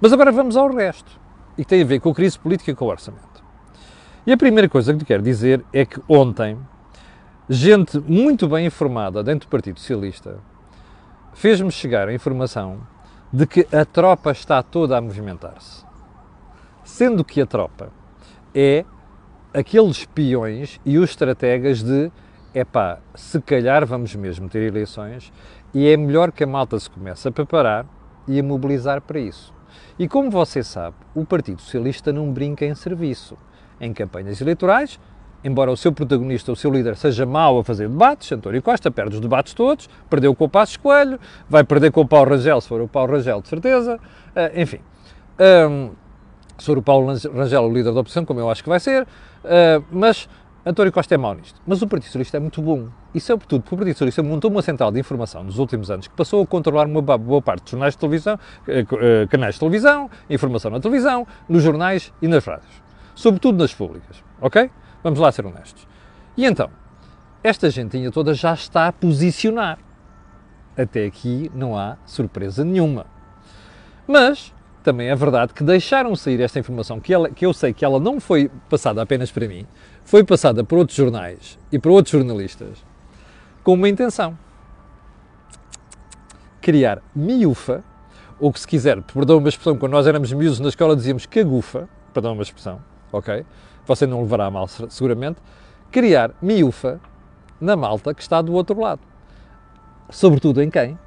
Mas 0.00 0.12
agora 0.12 0.32
vamos 0.32 0.56
ao 0.56 0.70
resto, 0.72 1.20
e 1.56 1.64
que 1.64 1.68
tem 1.68 1.82
a 1.82 1.84
ver 1.84 2.00
com 2.00 2.10
a 2.10 2.14
crise 2.14 2.38
política 2.38 2.70
e 2.70 2.74
com 2.74 2.84
o 2.84 2.88
orçamento. 2.88 3.42
E 4.26 4.32
a 4.32 4.36
primeira 4.36 4.68
coisa 4.68 4.94
que 4.94 5.04
quero 5.04 5.22
dizer 5.22 5.64
é 5.72 5.84
que 5.84 6.00
ontem, 6.08 6.58
gente 7.48 7.98
muito 7.98 8.48
bem 8.48 8.66
informada 8.66 9.22
dentro 9.22 9.48
do 9.48 9.50
Partido 9.50 9.80
Socialista 9.80 10.38
fez-me 11.34 11.70
chegar 11.70 12.08
a 12.08 12.14
informação 12.14 12.80
de 13.32 13.46
que 13.46 13.66
a 13.74 13.84
tropa 13.84 14.30
está 14.30 14.62
toda 14.62 14.96
a 14.96 15.00
movimentar-se. 15.00 15.84
Sendo 16.84 17.24
que 17.24 17.40
a 17.40 17.46
tropa 17.46 17.90
é 18.54 18.84
aqueles 19.54 20.04
peões 20.04 20.80
e 20.84 20.98
os 20.98 21.10
estrategas 21.10 21.82
de 21.82 22.10
epá, 22.54 22.98
se 23.14 23.40
calhar 23.40 23.86
vamos 23.86 24.14
mesmo 24.14 24.48
ter 24.48 24.62
eleições 24.62 25.32
e 25.74 25.88
é 25.88 25.96
melhor 25.96 26.32
que 26.32 26.44
a 26.44 26.46
malta 26.46 26.78
se 26.78 26.90
comece 26.90 27.28
a 27.28 27.32
preparar 27.32 27.86
e 28.28 28.38
a 28.38 28.42
mobilizar 28.42 29.00
para 29.00 29.18
isso. 29.18 29.52
E 29.98 30.06
como 30.08 30.30
você 30.30 30.62
sabe, 30.62 30.96
o 31.14 31.24
Partido 31.24 31.60
Socialista 31.60 32.12
não 32.12 32.30
brinca 32.32 32.64
em 32.64 32.74
serviço. 32.74 33.36
Em 33.80 33.92
campanhas 33.92 34.40
eleitorais, 34.40 34.98
embora 35.44 35.70
o 35.70 35.76
seu 35.76 35.92
protagonista, 35.92 36.52
o 36.52 36.56
seu 36.56 36.70
líder, 36.70 36.96
seja 36.96 37.26
mau 37.26 37.58
a 37.58 37.64
fazer 37.64 37.88
debates, 37.88 38.30
António 38.30 38.62
Costa 38.62 38.90
perde 38.90 39.16
os 39.16 39.20
debates 39.20 39.54
todos, 39.54 39.88
perdeu 40.08 40.34
com 40.34 40.44
o 40.44 40.48
Passos 40.48 40.76
Coelho, 40.76 41.18
vai 41.48 41.64
perder 41.64 41.90
com 41.90 42.02
o 42.02 42.06
Paulo 42.06 42.30
Rangel, 42.30 42.60
se 42.60 42.68
for 42.68 42.80
o 42.80 42.88
Paulo 42.88 43.12
Rangel, 43.12 43.42
de 43.42 43.48
certeza, 43.48 43.96
uh, 43.96 44.60
enfim. 44.60 44.80
Um, 45.68 45.90
se 46.58 46.66
for 46.66 46.78
o 46.78 46.82
Paulo 46.82 47.06
Rangel 47.06 47.62
o 47.64 47.72
líder 47.72 47.92
da 47.92 48.00
oposição, 48.00 48.24
como 48.24 48.38
eu 48.38 48.48
acho 48.48 48.62
que 48.62 48.68
vai 48.68 48.78
ser, 48.78 49.02
uh, 49.02 49.84
mas 49.90 50.28
António 50.64 50.92
Costa 50.92 51.16
é 51.16 51.18
mau 51.18 51.34
nisto, 51.34 51.60
mas 51.66 51.82
o 51.82 51.88
Partido 51.88 52.06
Socialista 52.06 52.36
é 52.36 52.40
muito 52.40 52.62
bom. 52.62 52.88
E 53.12 53.20
sobretudo 53.20 53.62
porque 53.62 53.74
o 53.74 53.78
Partido 53.78 53.94
Socialista 53.94 54.22
montou 54.22 54.48
uma 54.48 54.62
central 54.62 54.92
de 54.92 55.00
informação 55.00 55.42
nos 55.42 55.58
últimos 55.58 55.90
anos 55.90 56.06
que 56.06 56.14
passou 56.14 56.40
a 56.40 56.46
controlar 56.46 56.86
uma 56.86 57.02
boa 57.02 57.42
parte 57.42 57.62
dos 57.62 57.72
jornais 57.72 57.94
de 57.94 57.98
televisão, 57.98 58.38
eh, 58.68 58.86
eh, 58.92 59.26
canais 59.28 59.54
de 59.54 59.60
televisão, 59.60 60.08
informação 60.30 60.70
na 60.70 60.78
televisão, 60.78 61.26
nos 61.48 61.64
jornais 61.64 62.12
e 62.22 62.28
nas 62.28 62.44
rádios. 62.44 62.80
Sobretudo 63.12 63.58
nas 63.58 63.74
públicas, 63.74 64.22
ok? 64.40 64.70
Vamos 65.02 65.18
lá 65.18 65.32
ser 65.32 65.44
honestos. 65.44 65.84
E 66.36 66.44
então, 66.46 66.70
esta 67.42 67.68
gentinha 67.68 68.12
toda 68.12 68.32
já 68.32 68.54
está 68.54 68.86
a 68.86 68.92
posicionar. 68.92 69.78
Até 70.78 71.06
aqui 71.06 71.50
não 71.52 71.76
há 71.76 71.96
surpresa 72.06 72.64
nenhuma. 72.64 73.06
Mas 74.06 74.54
também 74.82 75.08
é 75.08 75.14
verdade 75.14 75.54
que 75.54 75.62
deixaram 75.62 76.14
sair 76.16 76.40
esta 76.40 76.58
informação, 76.58 77.00
que, 77.00 77.14
ela, 77.14 77.30
que 77.30 77.46
eu 77.46 77.52
sei 77.52 77.72
que 77.72 77.84
ela 77.84 78.00
não 78.00 78.20
foi 78.20 78.50
passada 78.68 79.00
apenas 79.00 79.30
para 79.30 79.46
mim, 79.46 79.66
foi 80.04 80.24
passada 80.24 80.64
por 80.64 80.78
outros 80.78 80.96
jornais 80.96 81.58
e 81.70 81.78
por 81.78 81.90
outros 81.90 82.12
jornalistas, 82.12 82.84
com 83.62 83.74
uma 83.74 83.88
intenção. 83.88 84.36
Criar 86.60 87.02
miúfa, 87.14 87.82
ou 88.38 88.52
que 88.52 88.60
se 88.60 88.66
quiser, 88.66 89.00
perdão 89.02 89.38
uma 89.38 89.48
expressão, 89.48 89.76
quando 89.76 89.92
nós 89.92 90.06
éramos 90.06 90.32
miúdos 90.32 90.60
na 90.60 90.68
escola 90.68 90.96
dizíamos 90.96 91.26
cagufa, 91.26 91.88
perdão 92.12 92.34
uma 92.34 92.42
expressão, 92.42 92.80
ok? 93.12 93.44
Você 93.86 94.06
não 94.06 94.22
levará 94.22 94.46
a 94.46 94.50
mal 94.50 94.68
seguramente, 94.68 95.40
criar 95.90 96.32
miúfa 96.40 97.00
na 97.60 97.76
malta 97.76 98.14
que 98.14 98.22
está 98.22 98.42
do 98.42 98.52
outro 98.52 98.80
lado. 98.80 99.00
Sobretudo 100.10 100.62
em 100.62 100.70
quem? 100.70 100.98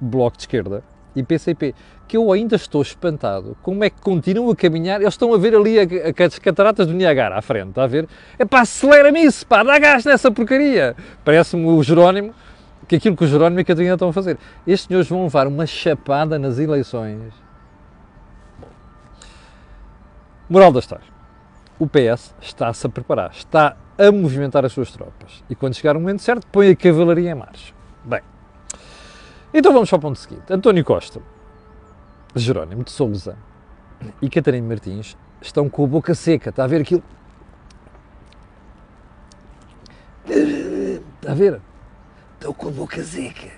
Bloco 0.00 0.36
de 0.36 0.42
Esquerda 0.44 0.82
e 1.14 1.22
PCP, 1.22 1.74
que 2.06 2.16
eu 2.16 2.32
ainda 2.32 2.56
estou 2.56 2.82
espantado. 2.82 3.56
Como 3.62 3.84
é 3.84 3.90
que 3.90 4.00
continuam 4.00 4.50
a 4.50 4.56
caminhar? 4.56 5.00
Eles 5.00 5.14
estão 5.14 5.32
a 5.34 5.38
ver 5.38 5.54
ali 5.54 5.76
as 5.78 6.38
cataratas 6.38 6.86
do 6.86 6.92
Niagara 6.92 7.36
à 7.38 7.42
frente, 7.42 7.70
está 7.70 7.84
a 7.84 7.86
ver? 7.86 8.08
É 8.38 8.44
pá, 8.44 8.60
acelera-me 8.60 9.22
isso, 9.22 9.46
pá, 9.46 9.62
dá 9.62 9.78
gás 9.78 10.04
nessa 10.04 10.30
porcaria. 10.30 10.96
Parece-me 11.24 11.66
o 11.66 11.82
Jerónimo, 11.82 12.34
que 12.88 12.96
aquilo 12.96 13.16
que 13.16 13.24
o 13.24 13.26
Jerónimo 13.26 13.60
e 13.60 13.62
a 13.62 13.64
Catarina 13.64 13.94
estão 13.94 14.08
a 14.08 14.12
fazer. 14.12 14.38
Estes 14.66 14.88
senhores 14.88 15.08
vão 15.08 15.22
levar 15.22 15.46
uma 15.46 15.66
chapada 15.66 16.38
nas 16.38 16.58
eleições. 16.58 17.32
Moral 20.48 20.72
da 20.72 20.80
história. 20.80 21.04
O 21.78 21.86
PS 21.86 22.34
está-se 22.40 22.86
a 22.86 22.90
preparar, 22.90 23.30
está 23.30 23.76
a 23.96 24.10
movimentar 24.10 24.64
as 24.64 24.72
suas 24.72 24.90
tropas. 24.90 25.44
E 25.48 25.54
quando 25.54 25.74
chegar 25.74 25.96
o 25.96 26.00
momento 26.00 26.22
certo, 26.22 26.46
põe 26.48 26.70
a 26.70 26.76
cavalaria 26.76 27.30
em 27.30 27.34
marcha. 27.34 27.72
Bem, 28.04 28.20
então 29.52 29.72
vamos 29.72 29.90
para 29.90 29.98
o 29.98 30.00
ponto 30.00 30.18
seguinte. 30.18 30.44
António 30.48 30.84
Costa, 30.84 31.20
Jerónimo 32.34 32.84
de 32.84 32.90
Souza 32.92 33.36
e 34.22 34.30
Catarina 34.30 34.66
Martins 34.66 35.16
estão 35.42 35.68
com 35.68 35.84
a 35.84 35.86
boca 35.88 36.14
seca. 36.14 36.50
Está 36.50 36.64
a 36.64 36.66
ver 36.68 36.82
aquilo? 36.82 37.02
Está 41.20 41.32
a 41.32 41.34
ver? 41.34 41.60
Estão 42.34 42.52
com 42.52 42.68
a 42.68 42.70
boca 42.70 43.02
seca. 43.02 43.48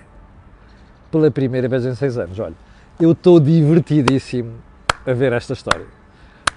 Pela 1.11 1.29
primeira 1.29 1.67
vez 1.67 1.85
em 1.85 1.93
seis 1.93 2.17
anos. 2.17 2.39
Olha, 2.39 2.55
eu 2.99 3.11
estou 3.11 3.39
divertidíssimo 3.39 4.55
a 5.05 5.13
ver 5.13 5.31
esta 5.31 5.53
história. 5.53 5.85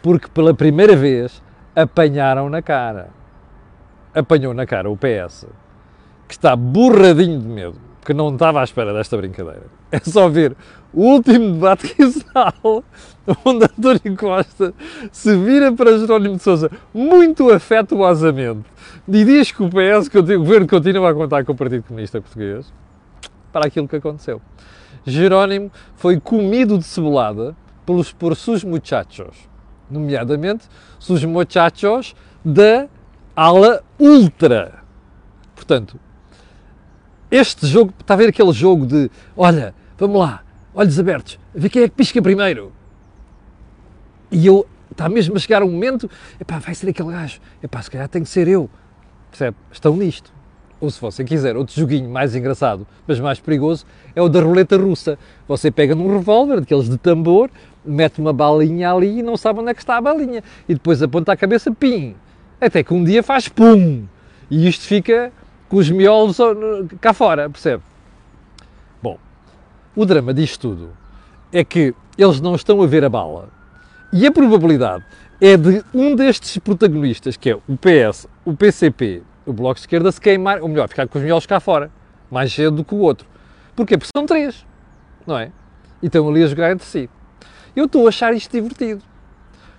Porque 0.03 0.29
pela 0.29 0.55
primeira 0.55 0.97
vez 0.97 1.43
apanharam 1.75 2.49
na 2.49 2.63
cara. 2.63 3.11
Apanhou 4.15 4.55
na 4.55 4.65
cara 4.65 4.91
o 4.91 4.97
PS, 4.97 5.47
que 6.27 6.33
está 6.33 6.57
borradinho 6.57 7.39
de 7.39 7.47
medo 7.47 7.86
que 8.07 8.15
não 8.15 8.33
estava 8.33 8.61
à 8.61 8.65
espera 8.65 8.95
desta 8.95 9.17
brincadeira. 9.17 9.65
É 9.91 9.99
só 9.99 10.29
ver 10.29 10.57
o 10.95 11.03
último 11.03 11.55
debate 11.55 11.93
quinzenal 11.93 12.55
onde 13.45 13.65
António 13.65 14.17
Costa 14.17 14.73
se 15.11 15.37
vira 15.37 15.73
para 15.73 15.99
Jerónimo 15.99 16.37
de 16.37 16.43
Sousa 16.45 16.71
muito 16.95 17.51
afetuosamente 17.53 18.65
e 19.09 19.25
diz 19.25 19.51
que 19.51 19.61
o 19.61 19.69
PS, 19.69 20.09
que 20.09 20.19
o 20.19 20.23
governo 20.23 20.69
continua 20.69 21.11
a 21.11 21.15
contar 21.15 21.45
com 21.45 21.51
o 21.51 21.57
Partido 21.57 21.83
Comunista 21.83 22.21
Português 22.21 22.73
para 23.53 23.67
aquilo 23.67 23.89
que 23.89 23.97
aconteceu. 23.97 24.41
Jerónimo 25.05 25.73
foi 25.97 26.21
comido 26.21 26.79
de 26.79 26.85
cebolada 26.85 27.57
pelos, 27.85 28.13
por 28.13 28.37
seus 28.37 28.63
muchachos, 28.63 29.37
nomeadamente 29.91 30.69
seus 31.01 31.25
muchachos 31.25 32.15
da 32.45 32.87
ala 33.35 33.83
ultra. 33.99 34.79
Portanto, 35.57 35.99
este 37.31 37.67
jogo, 37.67 37.93
está 37.99 38.15
a 38.15 38.17
ver 38.17 38.29
aquele 38.29 38.53
jogo 38.53 38.87
de, 38.87 39.11
olha, 39.37 39.75
vamos 39.99 40.21
lá, 40.21 40.43
olhos 40.75 40.99
abertos, 40.99 41.39
ver 41.55 41.69
quem 41.69 41.83
é 41.83 41.89
que 41.89 41.95
pisca 41.95 42.21
primeiro. 42.23 42.73
E 44.31 44.47
eu, 44.47 44.67
está 44.91 45.09
mesmo 45.09 45.37
a 45.37 45.39
chegar 45.39 45.63
um 45.63 45.71
momento, 45.71 46.11
epá, 46.41 46.59
vai 46.59 46.75
ser 46.75 46.91
aquele 46.91 47.11
gajo, 47.11 47.41
epá, 47.63 47.83
se 47.83 47.91
calhar 47.91 48.09
tem 48.09 48.23
que 48.23 48.29
ser 48.29 48.49
eu. 48.49 48.69
Percebe? 49.31 49.57
Estão 49.73 49.97
nisto. 49.97 50.33
Ou 50.81 50.91
se 50.91 51.01
você 51.01 51.25
quiser 51.25 51.57
outro 51.57 51.75
joguinho 51.75 52.09
mais 52.09 52.35
engraçado, 52.35 52.87
mas 53.07 53.19
mais 53.19 53.41
perigoso, 53.41 53.87
é 54.15 54.21
o 54.21 54.29
da 54.29 54.43
roleta 54.43 54.77
russa. 54.77 55.19
Você 55.49 55.71
pega 55.71 55.95
num 55.95 56.19
revólver, 56.19 56.61
daqueles 56.61 56.89
de 56.89 56.99
tambor, 56.99 57.51
mete 57.85 58.21
uma 58.21 58.33
balinha 58.33 58.93
ali 58.93 59.21
e 59.21 59.23
não 59.23 59.37
sabe 59.37 59.61
onde 59.61 59.71
é 59.71 59.75
que 59.75 59.81
está 59.81 59.97
a 59.97 60.01
balinha. 60.01 60.43
E 60.69 60.75
depois 60.75 61.03
aponta 61.03 61.33
a 61.33 61.37
cabeça, 61.37 61.73
pim. 61.73 62.15
Até 62.61 62.83
que 62.83 62.93
um 62.93 63.03
dia 63.03 63.23
faz 63.23 63.49
pum. 63.49 64.05
E 64.51 64.69
isto 64.69 64.85
fica 64.85 65.33
com 65.77 65.81
os 65.81 65.91
miolos 65.91 66.39
cá 67.03 67.13
fora, 67.13 67.51
percebe? 67.51 67.83
Bom, 69.03 69.19
o 69.95 70.07
drama 70.07 70.33
disto 70.33 70.71
tudo 70.71 70.97
é 71.53 71.63
que 71.63 71.95
eles 72.17 72.41
não 72.41 72.55
estão 72.55 72.81
a 72.81 72.87
ver 72.87 73.05
a 73.05 73.11
bala. 73.11 73.51
E 74.11 74.27
a 74.27 74.33
probabilidade 74.33 75.05
é 75.39 75.55
de 75.55 75.85
um 75.93 76.17
destes 76.17 76.57
protagonistas, 76.57 77.37
que 77.37 77.51
é 77.51 77.55
o 77.55 77.77
PS, 77.77 78.27
o 78.43 78.57
PCP, 78.57 79.23
o 79.45 79.53
Bloco 79.53 79.75
de 79.75 79.81
Esquerda, 79.81 80.11
se 80.11 80.19
queimar, 80.19 80.63
ou 80.63 80.69
melhor, 80.69 80.89
ficar 80.89 81.07
com 81.09 81.19
os 81.19 81.23
miolos 81.23 81.45
cá 81.45 81.61
fora, 81.61 81.91
mais 82.31 82.51
cedo 82.55 82.77
do 82.77 82.83
que 82.83 82.95
o 82.95 82.99
outro. 83.01 83.29
Porquê? 83.75 83.99
Porque 83.99 84.11
são 84.17 84.25
três, 84.25 84.65
não 85.27 85.37
é? 85.37 85.53
E 86.03 86.07
estão 86.07 86.27
ali 86.27 86.43
a 86.43 86.47
jogar 86.47 86.73
entre 86.73 86.87
si. 86.87 87.11
Eu 87.77 87.85
estou 87.85 88.07
a 88.07 88.09
achar 88.09 88.33
isto 88.33 88.51
divertido. 88.51 89.03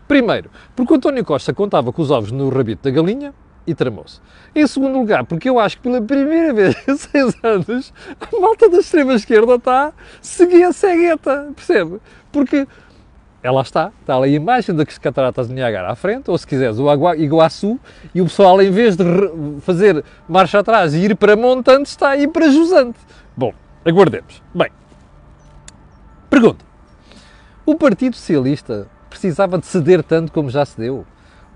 Primeiro, 0.07 0.51
porque 0.75 0.93
o 0.93 0.97
António 0.97 1.25
Costa 1.25 1.55
contava 1.55 1.91
com 1.91 2.03
os 2.03 2.11
ovos 2.11 2.31
no 2.31 2.49
rabito 2.49 2.83
da 2.83 2.91
galinha, 2.91 3.33
e 3.67 3.75
tramou-se. 3.75 4.19
Em 4.55 4.65
segundo 4.65 4.97
lugar, 4.97 5.25
porque 5.25 5.49
eu 5.49 5.59
acho 5.59 5.77
que 5.77 5.83
pela 5.83 6.01
primeira 6.01 6.53
vez 6.53 6.75
em 6.87 6.97
seis 6.97 7.35
anos 7.43 7.93
a 8.19 8.39
malta 8.39 8.69
da 8.69 8.79
extrema-esquerda 8.79 9.55
está 9.55 9.93
seguir 10.21 10.63
a 10.63 10.71
cegueta, 10.71 11.51
percebe? 11.53 11.99
Porque 12.31 12.65
ela 13.43 13.61
está, 13.61 13.91
está 14.01 14.15
ali 14.15 14.33
a 14.33 14.35
imagem 14.35 14.75
das 14.75 14.97
cataratas 14.97 15.47
de 15.47 15.53
Niagara 15.53 15.91
à 15.91 15.95
frente, 15.95 16.29
ou 16.31 16.37
se 16.37 16.47
quiseres 16.47 16.79
o 16.79 17.13
Iguaçu, 17.13 17.79
e 18.13 18.21
o 18.21 18.25
pessoal 18.25 18.61
em 18.61 18.71
vez 18.71 18.95
de 18.95 19.03
fazer 19.61 20.03
marcha 20.27 20.59
atrás 20.59 20.93
e 20.93 20.99
ir 20.99 21.15
para 21.15 21.35
montante, 21.35 21.87
está 21.87 22.09
a 22.09 22.17
ir 22.17 22.29
para 22.29 22.49
jusante. 22.49 22.99
Bom, 23.35 23.53
aguardemos. 23.85 24.41
Bem, 24.53 24.71
pergunta. 26.29 26.65
O 27.65 27.75
Partido 27.75 28.15
Socialista 28.15 28.87
precisava 29.09 29.57
de 29.57 29.65
ceder 29.65 30.03
tanto 30.03 30.31
como 30.31 30.49
já 30.49 30.65
se 30.65 30.77
deu? 30.77 31.05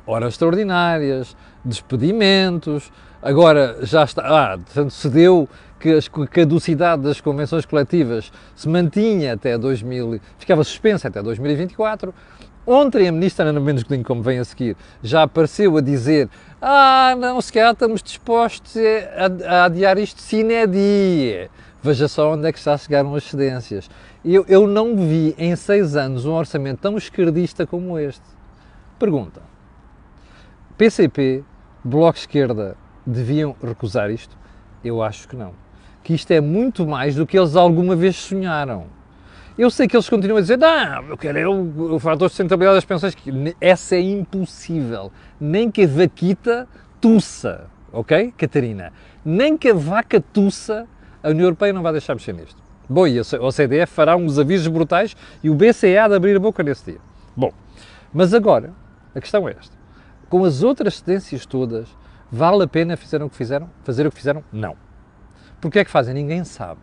Horas 0.06 0.34
extraordinárias, 0.34 1.36
despedimentos, 1.64 2.92
agora 3.22 3.78
já 3.84 4.04
está, 4.04 4.24
ah, 4.26 4.58
portanto, 4.58 4.92
se 4.92 5.10
deu 5.10 5.48
que 5.80 5.90
a 5.92 6.28
caducidade 6.28 7.02
das 7.02 7.20
convenções 7.20 7.66
coletivas 7.66 8.32
se 8.56 8.70
mantinha 8.70 9.34
até 9.34 9.58
2000, 9.58 10.22
ficava 10.38 10.64
suspensa 10.64 11.08
até 11.08 11.22
2024. 11.22 12.14
Ontem 12.66 13.08
a 13.08 13.12
ministra 13.12 13.46
Ana 13.46 13.60
Mendes 13.60 13.82
Godinho, 13.84 14.04
como 14.04 14.22
vem 14.22 14.38
a 14.38 14.46
seguir, 14.46 14.78
já 15.02 15.24
apareceu 15.24 15.76
a 15.78 15.82
dizer 15.82 16.30
ah, 16.62 17.16
não, 17.18 17.42
se 17.42 17.52
calhar 17.52 17.74
estamos 17.74 18.04
dispostos 18.04 18.76
a, 18.78 19.62
a 19.62 19.66
adiar 19.66 19.98
isto 19.98 20.22
sine 20.22 20.68
die. 20.68 21.50
Veja 21.82 22.08
só 22.08 22.34
onde 22.34 22.48
é 22.48 22.52
que 22.52 22.64
já 22.64 22.78
chegaram 22.78 23.16
as 23.16 23.24
cedências. 23.24 23.90
Eu, 24.24 24.46
eu 24.48 24.68
não 24.68 24.96
vi 24.96 25.34
em 25.40 25.56
seis 25.56 25.96
anos 25.96 26.26
um 26.26 26.34
orçamento 26.34 26.82
tão 26.82 26.96
esquerdista 26.96 27.66
como 27.66 27.98
este. 27.98 28.22
Pergunta. 29.00 29.42
PCP 30.78 31.44
Bloco 31.84 32.16
Esquerda 32.16 32.78
deviam 33.06 33.56
recusar 33.60 34.12
isto? 34.12 34.38
Eu 34.84 35.02
acho 35.02 35.28
que 35.28 35.36
não. 35.36 35.54
Que 36.04 36.14
isto 36.14 36.30
é 36.30 36.40
muito 36.40 36.86
mais 36.86 37.16
do 37.16 37.26
que 37.26 37.38
eles 37.38 37.56
alguma 37.56 37.96
vez 37.96 38.16
sonharam. 38.16 38.86
Eu 39.58 39.72
sei 39.72 39.88
que 39.88 39.96
eles 39.96 40.08
continuam 40.08 40.38
a 40.38 40.42
dizer, 40.42 40.60
não, 40.60 41.10
eu 41.10 41.18
quero 41.18 41.40
é 41.40 41.48
o, 41.48 41.96
o 41.96 42.00
fator 42.00 42.28
de 42.28 42.34
sustentabilidade 42.34 42.78
das 42.78 42.86
pensões. 42.86 43.18
Essa 43.60 43.96
é 43.96 44.00
impossível. 44.00 45.12
Nem 45.40 45.72
que 45.72 45.84
a 45.84 45.88
vaquita 45.88 46.68
tussa, 47.00 47.66
ok, 47.92 48.32
Catarina? 48.38 48.94
Nem 49.26 49.58
que 49.58 49.70
a 49.70 49.74
vaca 49.74 50.22
tussa, 50.22 50.88
a 51.24 51.30
União 51.30 51.46
Europeia 51.46 51.74
não 51.74 51.82
vai 51.82 51.94
deixar 51.94 52.14
mexer 52.14 52.34
nisto. 52.34 52.62
Bom, 52.88 53.08
e 53.08 53.18
a 53.18 53.22
OCDE 53.22 53.88
fará 53.88 54.16
uns 54.16 54.38
avisos 54.38 54.68
brutais 54.68 55.16
e 55.44 55.50
o 55.50 55.56
BCE 55.56 55.98
há 55.98 56.08
de 56.08 56.14
abrir 56.14 56.36
a 56.36 56.40
boca 56.40 56.62
nesse 56.62 56.92
dia. 56.92 57.02
Bom, 57.36 57.52
mas 58.14 58.36
agora, 58.36 58.72
a 59.16 59.20
questão 59.20 59.50
é 59.50 59.56
esta 59.60 59.81
com 60.32 60.46
as 60.46 60.64
outras 60.64 61.00
cedências 61.00 61.46
todas, 61.46 61.90
vale 62.32 62.64
a 62.64 62.68
pena 62.68 62.96
fizeram 62.96 63.26
o 63.26 63.30
que 63.30 63.36
fizeram? 63.36 63.70
fazer 63.84 64.08
o 64.08 64.10
que 64.10 64.16
fizeram? 64.16 64.42
Não. 64.50 64.78
Porque 65.60 65.78
é 65.78 65.84
que 65.84 65.92
fazem? 65.92 66.14
Ninguém 66.14 66.46
sabe. 66.46 66.80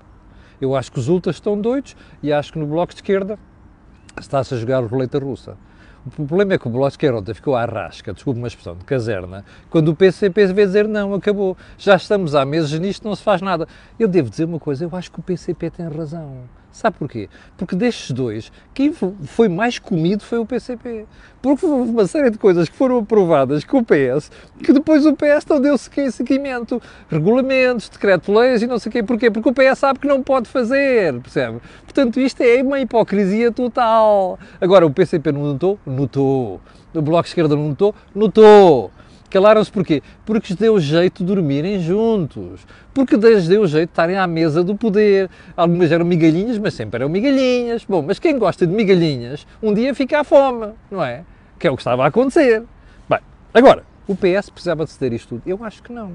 Eu 0.61 0.77
acho 0.77 0.93
que 0.93 0.99
os 0.99 1.09
ultras 1.09 1.37
estão 1.37 1.59
doidos 1.59 1.97
e 2.23 2.31
acho 2.31 2.53
que 2.53 2.59
no 2.59 2.67
Bloco 2.67 2.93
de 2.93 2.99
Esquerda 2.99 3.39
está-se 4.21 4.53
a 4.53 4.59
jogar 4.59 4.85
roleta 4.85 5.19
russa. 5.19 5.57
O 6.07 6.11
problema 6.11 6.53
é 6.53 6.59
que 6.59 6.69
o 6.69 6.71
Bloco 6.71 6.89
de 6.89 6.93
Esquerda 6.93 7.35
ficou 7.35 7.57
à 7.57 7.65
rasca, 7.65 8.13
desculpe 8.13 8.39
uma 8.39 8.49
expressão, 8.49 8.77
de 8.77 8.85
caserna, 8.85 9.43
quando 9.71 9.89
o 9.89 9.97
PCP 9.97 10.47
veio 10.49 10.67
dizer 10.67 10.87
não, 10.87 11.15
acabou, 11.15 11.57
já 11.79 11.97
estamos 11.97 12.35
há 12.35 12.45
meses 12.45 12.79
nisto, 12.79 13.09
não 13.09 13.17
se 13.17 13.23
faz 13.23 13.41
nada. 13.41 13.67
Eu 13.99 14.09
devo 14.09 14.29
dizer 14.29 14.45
uma 14.45 14.61
coisa, 14.61 14.85
eu 14.85 14.91
acho 14.93 15.11
que 15.11 15.21
o 15.21 15.23
PCP 15.23 15.71
tem 15.71 15.89
razão. 15.89 16.43
Sabe 16.71 16.97
porquê? 16.99 17.29
Porque 17.57 17.75
destes 17.75 18.11
dois, 18.13 18.53
quem 18.75 18.93
foi 18.93 19.49
mais 19.49 19.79
comido 19.79 20.23
foi 20.23 20.39
o 20.39 20.47
PCP. 20.47 21.07
Porque 21.41 21.67
houve 21.67 21.91
uma 21.91 22.07
série 22.07 22.31
de 22.31 22.39
coisas 22.39 22.69
que 22.69 22.77
foram 22.77 22.99
aprovadas 22.99 23.65
com 23.65 23.79
o 23.79 23.85
PS, 23.85 24.31
que 24.63 24.73
depois 24.73 25.07
o 25.07 25.15
PS 25.15 25.47
não 25.49 25.61
deu 25.61 25.77
seguimento. 25.79 26.81
Regulamentos, 27.09 27.89
decreto-leis 27.89 28.63
e 28.63 28.67
não 28.67 28.79
sei 28.79 28.91
o 28.91 28.93
quê. 28.93 29.03
Porquê? 29.03 29.31
Porque 29.31 29.49
o 29.49 29.53
PS 29.53 29.79
sabe 29.79 29.99
que 29.99 30.07
não 30.07 30.23
pode 30.23 30.49
fazer, 30.49 31.19
percebe? 31.21 31.59
Portanto, 31.85 32.21
isto 32.21 32.43
é 32.43 32.63
uma 32.63 32.79
hipocrisia 32.81 33.51
total. 33.51 34.39
Agora, 34.61 34.87
o 34.87 34.91
PCP 34.91 35.33
não 35.33 35.43
notou? 35.43 35.79
Notou. 35.87 36.61
O 36.95 37.03
Bloco 37.03 37.25
de 37.25 37.29
Esquerda 37.29 37.55
não 37.55 37.69
notou? 37.69 37.95
Notou. 38.15 38.91
Calaram-se 39.31 39.71
porquê? 39.71 40.03
Porque 40.25 40.49
lhes 40.49 40.57
deu 40.57 40.81
jeito 40.81 41.19
de 41.19 41.25
dormirem 41.25 41.81
juntos. 41.81 42.67
Porque 42.95 43.15
lhes 43.17 43.47
deu 43.47 43.67
jeito 43.67 43.89
de 43.89 43.93
estarem 43.93 44.17
à 44.17 44.27
mesa 44.27 44.65
do 44.65 44.75
poder. 44.75 45.29
Algumas 45.57 45.93
eram 45.93 46.05
migalhinhas, 46.05 46.59
mas 46.59 46.75
sempre 46.75 46.97
eram 46.97 47.11
migalhinhas. 47.11 47.85
Bom, 47.85 48.03
mas 48.03 48.19
quem 48.19 48.39
gosta 48.39 48.67
de 48.67 48.73
migalhinhas, 48.73 49.47
um 49.63 49.75
dia 49.75 49.95
fica 49.95 50.21
à 50.21 50.25
fome, 50.25 50.73
não 50.91 51.05
é? 51.05 51.25
Que 51.59 51.67
é 51.69 51.71
o 51.71 51.77
que 51.77 51.83
estava 51.83 52.05
a 52.05 52.07
acontecer. 52.07 52.65
Bem, 53.09 53.21
agora, 53.53 53.85
o 54.07 54.17
PS 54.17 54.49
precisava 54.49 54.85
de 54.85 54.91
ceder 54.93 55.13
isto 55.13 55.29
tudo? 55.29 55.43
Eu 55.47 55.63
acho 55.63 55.83
que 55.83 55.93
não. 55.93 56.13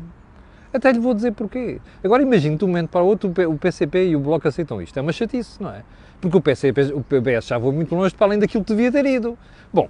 Até 0.73 0.91
lhe 0.91 0.99
vou 0.99 1.13
dizer 1.13 1.33
porquê. 1.33 1.79
Agora 2.03 2.23
imagine 2.23 2.57
de 2.57 2.65
um 2.65 2.67
momento 2.67 2.89
para 2.89 3.03
o 3.03 3.05
outro 3.05 3.31
o 3.47 3.57
PCP 3.59 4.07
e 4.07 4.15
o 4.15 4.19
Bloco 4.19 4.47
aceitam 4.47 4.81
isto. 4.81 4.97
É 4.97 5.01
uma 5.03 5.11
chatice, 5.11 5.61
não 5.61 5.69
é? 5.69 5.83
Porque 6.19 6.35
o 6.35 6.41
PCP, 6.41 6.93
o 6.93 7.03
PS 7.03 7.47
já 7.47 7.59
voou 7.59 7.71
muito 7.71 7.93
longe 7.93 8.15
para 8.15 8.25
além 8.25 8.39
daquilo 8.39 8.63
que 8.63 8.73
devia 8.73 8.91
ter 8.91 9.05
ido. 9.05 9.37
Bom, 9.71 9.87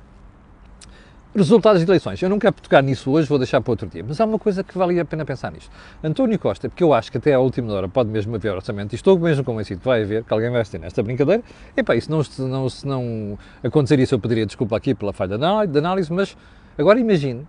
Resultados 1.36 1.84
de 1.84 1.89
eleições. 1.89 2.22
Eu 2.22 2.30
não 2.30 2.38
quero 2.38 2.54
tocar 2.54 2.84
nisso 2.84 3.10
hoje, 3.10 3.28
vou 3.28 3.39
deixar 3.39 3.60
para 3.60 3.72
outro 3.72 3.88
dia. 3.88 4.06
Mas 4.08 4.22
há 4.22 4.26
uma 4.26 4.38
coisa 4.38 4.63
que 4.63 4.78
vale 4.78 5.00
a 5.00 5.06
pena 5.06 5.26
pensar 5.26 5.52
nisto. 5.52 5.72
António 6.04 6.38
Costa, 6.38 6.69
porque 6.69 6.84
eu 6.84 6.93
acho 6.93 7.12
que 7.12 7.17
até 7.17 7.34
à 7.34 7.39
última 7.39 7.74
hora 7.74 7.89
pode 7.89 8.08
mesmo 8.10 8.36
haver 8.36 8.54
orçamento, 8.54 8.93
e 8.93 8.96
estou 8.96 9.17
mesmo 9.17 9.43
convencido 9.43 9.80
que 9.82 9.88
vai 9.88 10.04
haver, 10.04 10.24
que 10.24 10.32
alguém 10.32 10.52
vai 10.52 10.63
ter 10.63 10.80
nesta 10.80 11.02
brincadeira. 11.02 11.41
Epá, 11.76 12.00
se 12.00 12.08
não, 12.08 12.22
não, 12.38 12.69
se 12.69 12.86
não 12.86 13.38
acontecer 13.63 14.00
isso, 14.00 14.13
eu 14.13 14.19
pediria 14.19 14.46
desculpa 14.46 14.78
aqui 14.78 14.93
pela 14.93 15.12
falha 15.12 15.36
de 15.36 15.78
análise, 15.80 16.13
mas 16.13 16.38
agora 16.78 17.00
imagine 17.00 17.48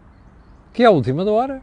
que 0.72 0.82
à 0.82 0.90
última 0.90 1.22
hora 1.30 1.60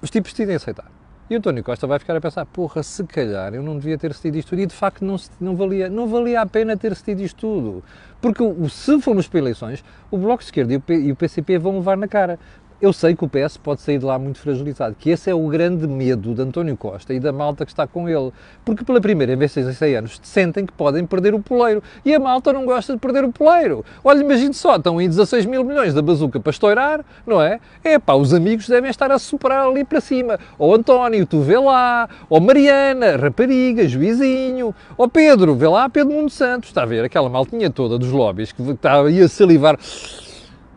os 0.00 0.08
tipos 0.08 0.32
decidem 0.32 0.56
aceitar. 0.56 0.99
E 1.30 1.34
o 1.36 1.38
António 1.38 1.62
Costa 1.62 1.86
vai 1.86 1.96
ficar 2.00 2.16
a 2.16 2.20
pensar, 2.20 2.44
porra, 2.44 2.82
se 2.82 3.04
calhar 3.04 3.54
eu 3.54 3.62
não 3.62 3.78
devia 3.78 3.96
ter 3.96 4.12
cedido 4.14 4.38
isto 4.38 4.48
tudo. 4.48 4.62
E 4.62 4.66
de 4.66 4.74
facto 4.74 5.04
não, 5.04 5.14
não, 5.40 5.54
valia, 5.54 5.88
não 5.88 6.08
valia 6.08 6.40
a 6.40 6.46
pena 6.46 6.76
ter 6.76 6.96
cedido 6.96 7.22
isto 7.22 7.38
tudo. 7.38 7.84
Porque 8.20 8.42
se 8.68 9.00
formos 9.00 9.28
para 9.28 9.38
eleições, 9.38 9.84
o 10.10 10.18
Bloco 10.18 10.38
de 10.38 10.46
Esquerda 10.46 10.82
e 10.88 11.12
o 11.12 11.14
PCP 11.14 11.56
vão 11.56 11.76
levar 11.76 11.96
na 11.96 12.08
cara 12.08 12.36
eu 12.80 12.92
sei 12.92 13.14
que 13.14 13.24
o 13.24 13.28
PS 13.28 13.58
pode 13.58 13.82
sair 13.82 13.98
de 13.98 14.04
lá 14.04 14.18
muito 14.18 14.38
fragilizado, 14.38 14.96
que 14.98 15.10
esse 15.10 15.28
é 15.28 15.34
o 15.34 15.46
grande 15.48 15.86
medo 15.86 16.34
de 16.34 16.40
António 16.40 16.76
Costa 16.76 17.12
e 17.12 17.20
da 17.20 17.32
malta 17.32 17.66
que 17.66 17.72
está 17.72 17.86
com 17.86 18.08
ele, 18.08 18.32
porque 18.64 18.84
pela 18.84 19.00
primeira 19.00 19.36
vez 19.36 19.54
em 19.56 19.72
6 19.72 19.98
anos 19.98 20.20
sentem 20.22 20.64
que 20.64 20.72
podem 20.72 21.04
perder 21.04 21.34
o 21.34 21.40
poleiro, 21.40 21.82
e 22.04 22.14
a 22.14 22.18
malta 22.18 22.52
não 22.52 22.64
gosta 22.64 22.94
de 22.94 22.98
perder 22.98 23.24
o 23.24 23.30
poleiro. 23.30 23.84
Olha, 24.02 24.20
imagine 24.20 24.54
só, 24.54 24.76
estão 24.76 24.98
aí 24.98 25.06
16 25.06 25.44
mil 25.44 25.62
milhões 25.62 25.92
da 25.92 26.00
bazuca 26.00 26.40
para 26.40 26.50
estourar, 26.50 27.04
não 27.26 27.42
é? 27.42 27.60
É 27.84 27.98
pá, 27.98 28.14
os 28.14 28.32
amigos 28.32 28.66
devem 28.66 28.90
estar 28.90 29.10
a 29.10 29.18
superar 29.18 29.66
ali 29.66 29.84
para 29.84 30.00
cima, 30.00 30.38
ou 30.58 30.74
António, 30.74 31.26
tu 31.26 31.40
vê 31.40 31.58
lá, 31.58 32.08
ou 32.30 32.40
Mariana, 32.40 33.16
rapariga, 33.16 33.86
juizinho, 33.86 34.74
ou 34.96 35.08
Pedro, 35.08 35.54
vê 35.54 35.68
lá 35.68 35.88
Pedro 35.88 36.14
Mundo 36.14 36.30
Santos, 36.30 36.70
está 36.70 36.82
a 36.82 36.86
ver, 36.86 37.04
aquela 37.04 37.28
maltinha 37.28 37.70
toda 37.70 37.98
dos 37.98 38.10
lobbies 38.10 38.52
que 38.52 38.62
está 38.62 39.02
aí 39.02 39.20
a 39.20 39.28
salivar 39.28 39.76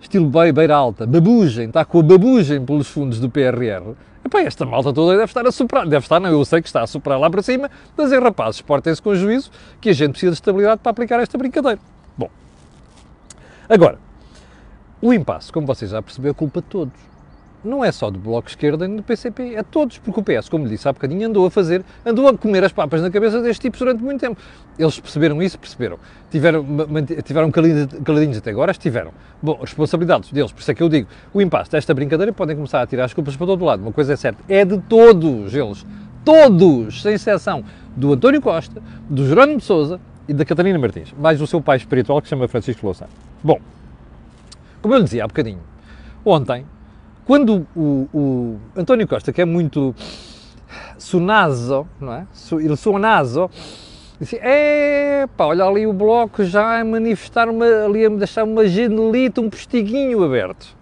estilo 0.04 0.30
beira 0.54 0.76
alta, 0.76 1.06
babugem, 1.06 1.68
está 1.68 1.84
com 1.84 2.00
a 2.00 2.04
babugem 2.04 2.63
pelos 2.63 2.88
fundos 2.88 3.20
do 3.20 3.30
PRR. 3.30 3.96
Epá, 4.26 4.42
esta 4.42 4.66
malta 4.66 4.94
toda 4.94 5.13
deve 5.13 5.26
estar 5.26 5.46
a 5.46 5.52
superar, 5.52 5.86
deve 5.86 6.06
estar, 6.06 6.20
não, 6.20 6.30
eu 6.30 6.46
sei 6.46 6.62
que 6.62 6.68
está 6.68 6.82
a 6.82 6.88
superar 6.88 7.20
lá 7.20 7.30
para 7.30 7.42
cima, 7.42 7.70
mas 7.98 8.12
é 8.12 8.18
rapazes, 8.18 8.62
portem-se 8.62 9.02
com 9.02 9.13
juízo, 9.16 9.52
que 9.82 9.89
a 9.89 9.94
gente 9.94 10.12
precisa 10.12 10.32
de 10.32 10.38
estabilidade 10.38 10.80
para 10.82 10.92
aplicar 10.92 11.20
esta 11.20 11.38
brincadeira. 11.38 11.80
Bom, 12.18 12.30
agora, 13.68 13.98
o 15.02 15.13
impasse, 15.13 15.52
como 15.52 15.68
vocês 15.68 15.92
já 15.92 16.02
perceberam, 16.02 16.32
é 16.32 16.34
culpa 16.34 16.62
de 16.62 16.68
todos 16.68 17.12
não 17.63 17.84
é 17.84 17.91
só 17.91 18.10
do 18.10 18.19
Bloco 18.19 18.49
Esquerda 18.49 18.88
nem 18.88 18.97
do 18.97 19.04
PCP, 19.04 19.56
é 19.56 19.63
todos, 19.63 19.97
porque 19.97 20.19
o 20.19 20.23
PS, 20.23 20.49
como 20.49 20.65
lhe 20.65 20.71
disse 20.71 20.88
há 20.88 20.93
bocadinho, 20.93 21.28
andou 21.28 21.45
a 21.45 21.52
fazer, 21.52 21.84
andou 22.06 22.28
a 22.28 22.38
comer 22.38 22.63
as 22.63 22.71
papas 22.71 23.02
na 23.02 23.10
cabeça 23.10 23.41
destes 23.41 23.60
tipos 23.60 23.80
durante 23.80 24.04
muito 24.04 24.19
tempo. 24.19 24.39
Eles 24.78 24.99
perceberam 24.99 25.41
isso, 25.41 25.58
perceberam. 25.58 25.97
Tiveram, 26.30 26.65
tiveram 27.23 27.52
caladinhos 27.52 28.38
até 28.38 28.49
agora, 28.49 28.71
estiveram. 28.71 29.12
Bom, 29.41 29.58
responsabilidades 29.62 30.32
deles, 30.32 30.52
por 30.52 30.60
isso 30.62 30.71
é 30.71 30.73
que 30.73 30.84
eu 30.84 30.89
digo, 30.89 31.08
o 31.34 31.41
impasse 31.41 31.71
desta 31.71 31.93
brincadeira 31.93 32.34
podem 32.34 32.56
começar 32.56 32.82
a 32.82 32.88
tirar 32.88 33.06
as 33.06 33.13
culpas 33.13 33.36
para 33.36 33.47
todo 33.47 33.63
lado. 33.63 33.82
Uma 33.82 33.91
coisa 33.91 34.13
é 34.13 34.15
certa, 34.15 34.43
é 34.49 34.65
de 34.65 34.78
todos 34.80 35.54
eles, 35.54 35.86
todos, 36.26 37.02
sem 37.02 37.13
exceção, 37.13 37.63
do 37.95 38.13
António 38.13 38.41
Costa, 38.41 38.82
do 39.10 39.28
Jerónimo 39.28 39.60
de 39.60 39.65
Sousa 39.65 39.99
e 40.28 40.34
da 40.34 40.43
Catarina 40.43 40.80
Martins, 40.80 41.13
mais 41.17 41.41
o 41.41 41.47
seu 41.47 41.62
pai 41.62 41.78
espiritual 41.78 42.21
que 42.21 42.28
se 42.28 42.32
chama 42.32 42.47
Francisco 42.47 42.86
Louçã. 42.86 43.06
Bom, 43.43 43.60
como 44.82 44.95
eu 44.95 44.97
lhe 44.97 45.04
dizia 45.04 45.23
há 45.23 45.28
bocadinho, 45.28 45.60
ontem 46.26 46.65
quando 47.26 47.66
o, 47.76 48.08
o, 48.14 48.60
António 48.76 49.08
Costa, 49.08 49.32
que 49.32 49.42
é 49.42 49.46
muito 49.46 49.96
sonazo, 50.98 51.88
não 52.00 52.14
é? 52.14 52.28
Ele 52.52 52.76
sonazo, 52.76 53.50
disse, 54.20 54.38
é 54.42 55.26
pá, 55.38 55.46
olha 55.46 55.64
ali 55.64 55.88
o 55.88 55.94
bloco 55.94 56.44
já 56.44 56.80
a 56.80 56.84
manifestar 56.84 57.48
uma, 57.50 57.66
ali 57.66 58.06
a 58.06 58.10
deixar 58.10 58.44
uma 58.44 58.68
janelita, 58.68 59.40
um 59.40 59.50
postiguinho 59.50 60.24
aberto. 60.24 60.76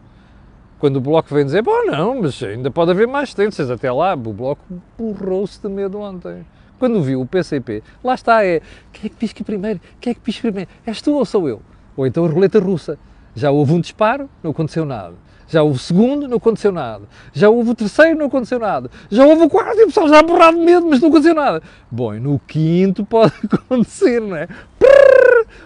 Quando 0.80 0.96
o 0.96 1.02
bloco 1.02 1.34
vem 1.34 1.46
dizer, 1.46 1.62
bom, 1.62 1.86
não, 1.86 2.22
mas 2.22 2.42
ainda 2.42 2.72
pode 2.72 2.90
haver 2.90 3.08
mais 3.08 3.36
tendências 3.36 3.70
até 3.70 3.92
lá, 3.92 4.14
o 4.14 4.34
bloco 4.34 4.64
burrou-se 4.98 5.62
de 5.62 5.70
medo 5.70 6.00
ontem. 6.00 6.44
Quando 6.80 7.04
viu 7.04 7.22
o 7.22 7.26
PCP, 7.28 7.84
lá 8.04 8.16
está, 8.16 8.44
é, 8.44 8.62
quem 8.92 9.06
é 9.06 9.10
que 9.10 9.16
pisca 9.16 9.44
primeiro? 9.44 9.80
Quem 10.00 10.10
é 10.10 10.14
que 10.16 10.20
pisca 10.20 10.42
primeiro? 10.42 10.72
És 10.88 11.00
tu 11.04 11.14
ou 11.14 11.24
sou 11.24 11.48
eu? 11.48 11.62
Ou 11.96 12.08
então 12.08 12.26
a 12.26 12.28
roleta 12.28 12.58
russa. 12.58 12.98
Já 13.36 13.52
houve 13.52 13.74
um 13.74 13.80
disparo, 13.80 14.28
não 14.42 14.50
aconteceu 14.50 14.84
nada 14.84 15.14
já 15.52 15.62
houve 15.62 15.76
o 15.76 15.80
segundo, 15.80 16.30
não 16.30 16.38
aconteceu 16.38 16.72
nada. 16.72 17.04
Já 17.34 17.50
houve 17.50 17.72
o 17.72 17.76
terceiro, 17.76 18.18
não 18.18 18.28
aconteceu 18.28 18.58
nada. 18.58 18.90
Já 19.10 19.26
houve 19.26 19.44
o 19.44 19.50
quarto 19.50 19.78
e 19.80 19.84
o 19.84 19.88
pessoal 19.88 20.08
já 20.08 20.24
borrado 20.24 20.58
medo, 20.58 20.88
mas 20.90 21.02
não 21.02 21.10
aconteceu 21.10 21.36
nada. 21.36 21.62
Bom, 21.92 22.14
no 22.14 22.40
quinto 22.40 23.04
pode 23.04 23.34
acontecer, 23.52 24.22
não 24.22 24.38
é? 24.38 24.48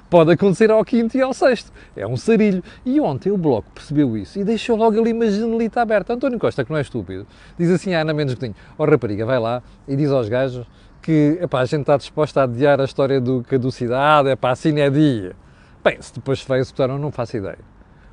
Pode 0.10 0.32
acontecer 0.32 0.72
ao 0.72 0.84
quinto 0.84 1.16
e 1.16 1.22
ao 1.22 1.36
sexto. 1.36 1.72
É 1.96 2.08
um 2.08 2.18
sarilho. 2.18 2.64
E 2.84 3.00
ontem 3.00 3.30
o 3.32 3.38
Bloco 3.38 3.70
percebeu 3.76 4.18
isso 4.18 4.40
e 4.40 4.44
deixou 4.44 4.76
logo 4.76 5.00
ali 5.00 5.14
uma 5.14 5.30
janelita 5.30 5.82
aberta. 5.82 6.14
António 6.14 6.40
Costa, 6.40 6.66
que 6.66 6.72
não 6.72 6.80
é 6.80 6.82
estúpido, 6.82 7.28
diz 7.56 7.70
assim 7.70 7.94
à 7.94 8.02
Ana 8.02 8.12
Mendes 8.12 8.34
Godinho, 8.34 8.56
ó 8.80 8.84
oh, 8.84 8.90
rapariga, 8.90 9.24
vai 9.24 9.38
lá 9.38 9.62
e 9.88 9.96
diz 9.96 10.10
aos 10.10 10.28
gajos 10.28 10.66
que 11.00 11.38
epá, 11.40 11.60
a 11.60 11.66
gente 11.66 11.82
está 11.82 11.96
disposta 11.96 12.42
a 12.42 12.44
adiar 12.46 12.82
a 12.82 12.86
história 12.86 13.22
do 13.22 13.44
caducidade, 13.44 14.30
epá, 14.30 14.50
assim 14.50 14.80
é 14.80 14.90
dia. 14.90 15.36
Bem, 15.84 16.02
se 16.02 16.12
depois 16.12 16.44
vai 16.44 16.58
executar 16.58 16.90
ou 16.90 16.98
não 16.98 17.12
faço 17.12 17.38
ideia. 17.38 17.60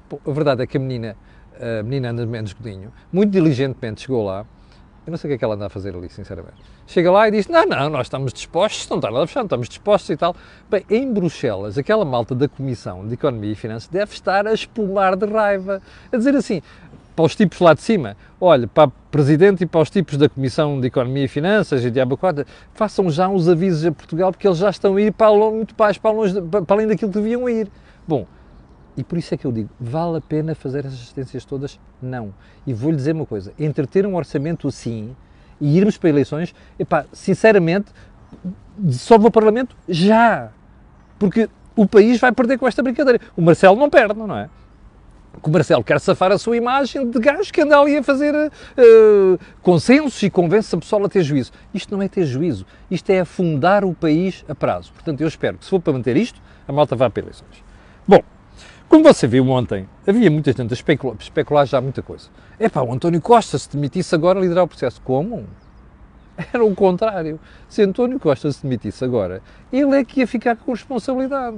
Pô, 0.06 0.20
a 0.26 0.30
verdade 0.30 0.62
é 0.62 0.66
que 0.66 0.76
a 0.76 0.80
menina 0.80 1.16
a 1.60 1.82
menina 1.82 2.10
Ana 2.10 2.26
Mendes 2.26 2.52
Godinho, 2.52 2.92
muito 3.12 3.30
diligentemente 3.30 4.02
chegou 4.02 4.24
lá. 4.24 4.44
Eu 5.04 5.10
não 5.10 5.16
sei 5.16 5.28
o 5.28 5.30
que 5.30 5.34
é 5.34 5.38
que 5.38 5.44
ela 5.44 5.56
anda 5.56 5.66
a 5.66 5.68
fazer 5.68 5.96
ali, 5.96 6.08
sinceramente. 6.08 6.54
Chega 6.86 7.10
lá 7.10 7.26
e 7.26 7.32
diz: 7.32 7.48
Não, 7.48 7.66
não, 7.66 7.90
nós 7.90 8.06
estamos 8.06 8.32
dispostos, 8.32 8.88
não 8.88 8.98
está 8.98 9.10
nada 9.10 9.26
fechado, 9.26 9.44
estamos 9.44 9.68
dispostos 9.68 10.10
e 10.10 10.16
tal. 10.16 10.36
Bem, 10.70 10.84
em 10.88 11.12
Bruxelas, 11.12 11.76
aquela 11.76 12.04
malta 12.04 12.36
da 12.36 12.46
Comissão 12.48 13.06
de 13.06 13.14
Economia 13.14 13.50
e 13.50 13.54
Finanças 13.56 13.88
deve 13.88 14.12
estar 14.12 14.46
a 14.46 14.52
espumar 14.52 15.16
de 15.16 15.26
raiva. 15.26 15.82
A 16.12 16.16
dizer 16.16 16.36
assim, 16.36 16.62
para 17.14 17.24
os 17.24 17.34
tipos 17.34 17.58
lá 17.60 17.74
de 17.74 17.82
cima, 17.82 18.16
olha, 18.40 18.66
para 18.66 18.88
o 18.88 18.92
Presidente 19.10 19.64
e 19.64 19.66
para 19.66 19.80
os 19.80 19.90
tipos 19.90 20.16
da 20.16 20.28
Comissão 20.28 20.80
de 20.80 20.86
Economia 20.86 21.24
e 21.24 21.28
Finanças 21.28 21.84
e 21.84 21.90
de 21.90 22.00
Abacota, 22.00 22.46
façam 22.72 23.10
já 23.10 23.28
uns 23.28 23.48
avisos 23.48 23.84
a 23.84 23.92
Portugal 23.92 24.30
porque 24.30 24.46
eles 24.46 24.58
já 24.58 24.70
estão 24.70 24.96
a 24.96 25.02
ir 25.02 25.12
para 25.12 25.30
muito 25.32 25.74
mais 25.76 25.98
para, 25.98 26.10
longe, 26.10 26.40
para 26.40 26.64
além 26.68 26.86
daquilo 26.86 27.10
que 27.10 27.18
deviam 27.18 27.48
ir. 27.48 27.68
Bom, 28.06 28.26
e 28.96 29.02
por 29.02 29.18
isso 29.18 29.34
é 29.34 29.36
que 29.36 29.46
eu 29.46 29.52
digo, 29.52 29.70
vale 29.80 30.18
a 30.18 30.20
pena 30.20 30.54
fazer 30.54 30.80
essas 30.80 30.94
assistências 30.94 31.44
todas? 31.44 31.80
Não. 32.00 32.34
E 32.66 32.74
vou-lhe 32.74 32.96
dizer 32.96 33.14
uma 33.14 33.26
coisa, 33.26 33.52
entre 33.58 33.86
ter 33.86 34.06
um 34.06 34.14
orçamento 34.14 34.68
assim 34.68 35.16
e 35.60 35.76
irmos 35.76 35.96
para 35.96 36.10
eleições, 36.10 36.54
epá, 36.78 37.06
sinceramente, 37.12 37.92
dissolve 38.76 39.26
o 39.26 39.30
Parlamento 39.30 39.76
já. 39.88 40.50
Porque 41.18 41.48
o 41.76 41.86
país 41.86 42.20
vai 42.20 42.32
perder 42.32 42.58
com 42.58 42.66
esta 42.66 42.82
brincadeira. 42.82 43.20
O 43.36 43.42
Marcelo 43.42 43.76
não 43.76 43.88
perde, 43.88 44.18
não 44.18 44.36
é? 44.36 44.48
o 45.42 45.50
Marcelo 45.50 45.82
quer 45.82 45.98
safar 45.98 46.30
a 46.30 46.38
sua 46.38 46.56
imagem 46.56 47.08
de 47.08 47.18
gajo 47.18 47.52
que 47.52 47.62
anda 47.62 47.78
ali 47.78 47.96
a 47.96 48.02
fazer 48.02 48.34
uh, 48.34 49.38
consensos 49.62 50.22
e 50.22 50.28
convence 50.28 50.74
a 50.74 50.78
pessoa 50.78 51.06
a 51.06 51.08
ter 51.08 51.22
juízo. 51.22 51.52
Isto 51.72 51.96
não 51.96 52.02
é 52.02 52.08
ter 52.08 52.26
juízo, 52.26 52.66
isto 52.90 53.08
é 53.10 53.20
afundar 53.20 53.84
o 53.84 53.94
país 53.94 54.44
a 54.48 54.54
prazo. 54.54 54.92
Portanto, 54.92 55.20
eu 55.20 55.28
espero 55.28 55.58
que 55.58 55.64
se 55.64 55.70
for 55.70 55.80
para 55.80 55.92
manter 55.92 56.16
isto, 56.16 56.40
a 56.68 56.72
malta 56.72 56.94
vá 56.94 57.08
para 57.08 57.22
eleições. 57.22 57.64
Bom, 58.06 58.22
como 58.92 59.04
você 59.04 59.26
viu 59.26 59.48
ontem, 59.48 59.88
havia 60.06 60.30
muita 60.30 60.52
gente 60.52 60.70
a 60.70 60.74
especular, 60.74 61.16
especular 61.18 61.64
já 61.64 61.80
muita 61.80 62.02
coisa. 62.02 62.28
É 62.58 62.68
pá, 62.68 62.82
o 62.82 62.92
António 62.92 63.22
Costa 63.22 63.56
se 63.56 63.70
demitisse 63.72 64.14
agora 64.14 64.38
liderar 64.38 64.64
o 64.64 64.68
processo. 64.68 65.00
Como? 65.00 65.46
Era 66.52 66.62
o 66.62 66.74
contrário. 66.74 67.40
Se 67.70 67.80
António 67.80 68.20
Costa 68.20 68.52
se 68.52 68.62
demitisse 68.62 69.02
agora, 69.02 69.40
ele 69.72 69.96
é 69.96 70.04
que 70.04 70.20
ia 70.20 70.26
ficar 70.26 70.56
com 70.56 70.72
responsabilidade. 70.72 71.56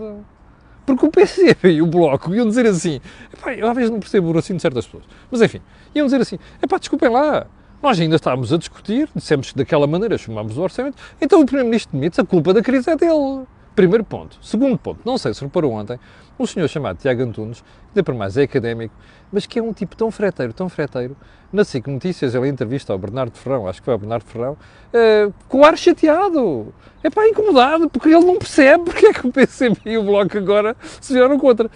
Porque 0.86 1.04
o 1.04 1.10
PCB 1.10 1.72
e 1.72 1.82
o 1.82 1.88
Bloco 1.88 2.32
iam 2.32 2.46
dizer 2.46 2.66
assim, 2.66 3.00
epá, 3.32 3.52
eu 3.52 3.68
às 3.68 3.74
vezes 3.74 3.90
não 3.90 3.98
percebo 3.98 4.28
o 4.28 4.30
raciocínio 4.30 4.58
de 4.58 4.62
certas 4.62 4.86
pessoas, 4.86 5.04
mas 5.28 5.42
enfim, 5.42 5.60
iam 5.92 6.06
dizer 6.06 6.20
assim, 6.20 6.38
epá, 6.62 6.78
desculpem 6.78 7.08
lá, 7.08 7.48
nós 7.82 7.98
ainda 7.98 8.14
estávamos 8.14 8.52
a 8.52 8.58
discutir, 8.58 9.08
dissemos 9.12 9.50
que 9.50 9.58
daquela 9.58 9.88
maneira 9.88 10.16
chamámos 10.16 10.56
o 10.56 10.62
orçamento, 10.62 10.96
então 11.20 11.40
o 11.40 11.44
Primeiro-Ministro 11.44 11.98
demite 11.98 12.20
a 12.20 12.24
culpa 12.24 12.54
da 12.54 12.62
crise 12.62 12.90
é 12.90 12.96
dele. 12.96 13.44
Primeiro 13.74 14.04
ponto. 14.04 14.38
Segundo 14.40 14.78
ponto, 14.78 15.00
não 15.04 15.18
sei 15.18 15.34
se 15.34 15.42
reparou 15.42 15.72
ontem, 15.72 15.98
um 16.38 16.46
senhor 16.46 16.68
chamado 16.68 16.96
Tiago 16.98 17.22
Antunes, 17.22 17.64
ainda 17.88 18.04
por 18.04 18.14
mais 18.14 18.36
é 18.36 18.42
académico, 18.42 18.94
mas 19.32 19.46
que 19.46 19.58
é 19.58 19.62
um 19.62 19.72
tipo 19.72 19.96
tão 19.96 20.12
freteiro, 20.12 20.52
tão 20.52 20.68
freteiro. 20.68 21.16
Na 21.52 21.64
SIC 21.64 21.88
Notícias, 21.88 22.36
ele 22.36 22.48
entrevista 22.48 22.92
ao 22.92 22.98
Bernardo 22.98 23.36
Ferrão, 23.36 23.66
acho 23.66 23.80
que 23.80 23.84
foi 23.84 23.94
ao 23.94 23.98
Bernardo 23.98 24.24
Ferrão, 24.24 24.52
uh, 24.52 25.34
com 25.48 25.58
o 25.58 25.64
ar 25.64 25.76
chateado. 25.76 26.72
É 27.02 27.10
pá, 27.10 27.26
incomodado, 27.26 27.90
porque 27.90 28.08
ele 28.08 28.24
não 28.24 28.38
percebe 28.38 28.84
porque 28.84 29.06
é 29.06 29.12
que 29.12 29.26
o 29.26 29.32
PCB 29.32 29.80
e 29.86 29.98
o 29.98 30.04
Bloco 30.04 30.38
agora 30.38 30.76
se 31.00 31.12
vieram 31.12 31.38
contra. 31.38 31.68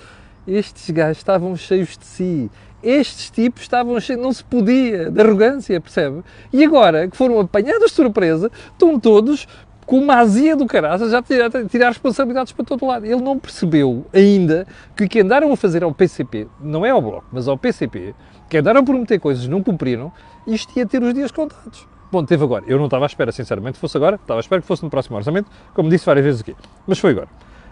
Estes 0.46 0.88
gajos 0.90 1.18
estavam 1.18 1.56
cheios 1.56 1.98
de 1.98 2.06
si. 2.06 2.50
Estes 2.80 3.28
tipos 3.28 3.62
estavam 3.62 3.98
cheios, 4.00 4.22
não 4.22 4.32
se 4.32 4.44
podia, 4.44 5.10
de 5.10 5.20
arrogância, 5.20 5.80
percebe? 5.80 6.22
E 6.52 6.64
agora, 6.64 7.08
que 7.08 7.16
foram 7.16 7.40
apanhados 7.40 7.90
de 7.90 7.96
surpresa, 7.96 8.50
estão 8.72 9.00
todos 9.00 9.48
com 9.88 9.98
uma 9.98 10.16
azia 10.16 10.54
do 10.54 10.66
caraças, 10.66 11.10
já 11.10 11.22
tirar, 11.22 11.50
tirar 11.66 11.88
responsabilidades 11.88 12.52
para 12.52 12.62
todo 12.62 12.84
lado. 12.84 13.06
Ele 13.06 13.22
não 13.22 13.38
percebeu 13.38 14.04
ainda 14.12 14.66
que 14.94 15.04
o 15.04 15.08
que 15.08 15.20
andaram 15.20 15.50
a 15.50 15.56
fazer 15.56 15.82
ao 15.82 15.94
PCP, 15.94 16.46
não 16.60 16.84
é 16.84 16.90
ao 16.90 17.00
Bloco, 17.00 17.26
mas 17.32 17.48
ao 17.48 17.56
PCP, 17.56 18.14
que 18.50 18.58
andaram 18.58 18.80
a 18.80 18.82
prometer 18.82 19.18
coisas, 19.18 19.48
não 19.48 19.62
cumpriram, 19.62 20.12
isto 20.46 20.78
ia 20.78 20.84
ter 20.84 21.02
os 21.02 21.14
dias 21.14 21.32
contados. 21.32 21.88
Bom, 22.12 22.22
teve 22.22 22.44
agora. 22.44 22.66
Eu 22.68 22.76
não 22.76 22.84
estava 22.84 23.06
à 23.06 23.08
espera, 23.08 23.32
sinceramente, 23.32 23.78
fosse 23.78 23.96
agora. 23.96 24.16
Estava 24.16 24.38
à 24.38 24.42
espera 24.42 24.60
que 24.60 24.68
fosse 24.68 24.82
no 24.82 24.90
próximo 24.90 25.16
orçamento, 25.16 25.50
como 25.72 25.88
disse 25.88 26.04
várias 26.04 26.24
vezes 26.26 26.42
aqui. 26.42 26.54
Mas 26.86 26.98
foi 26.98 27.12
agora. 27.12 27.28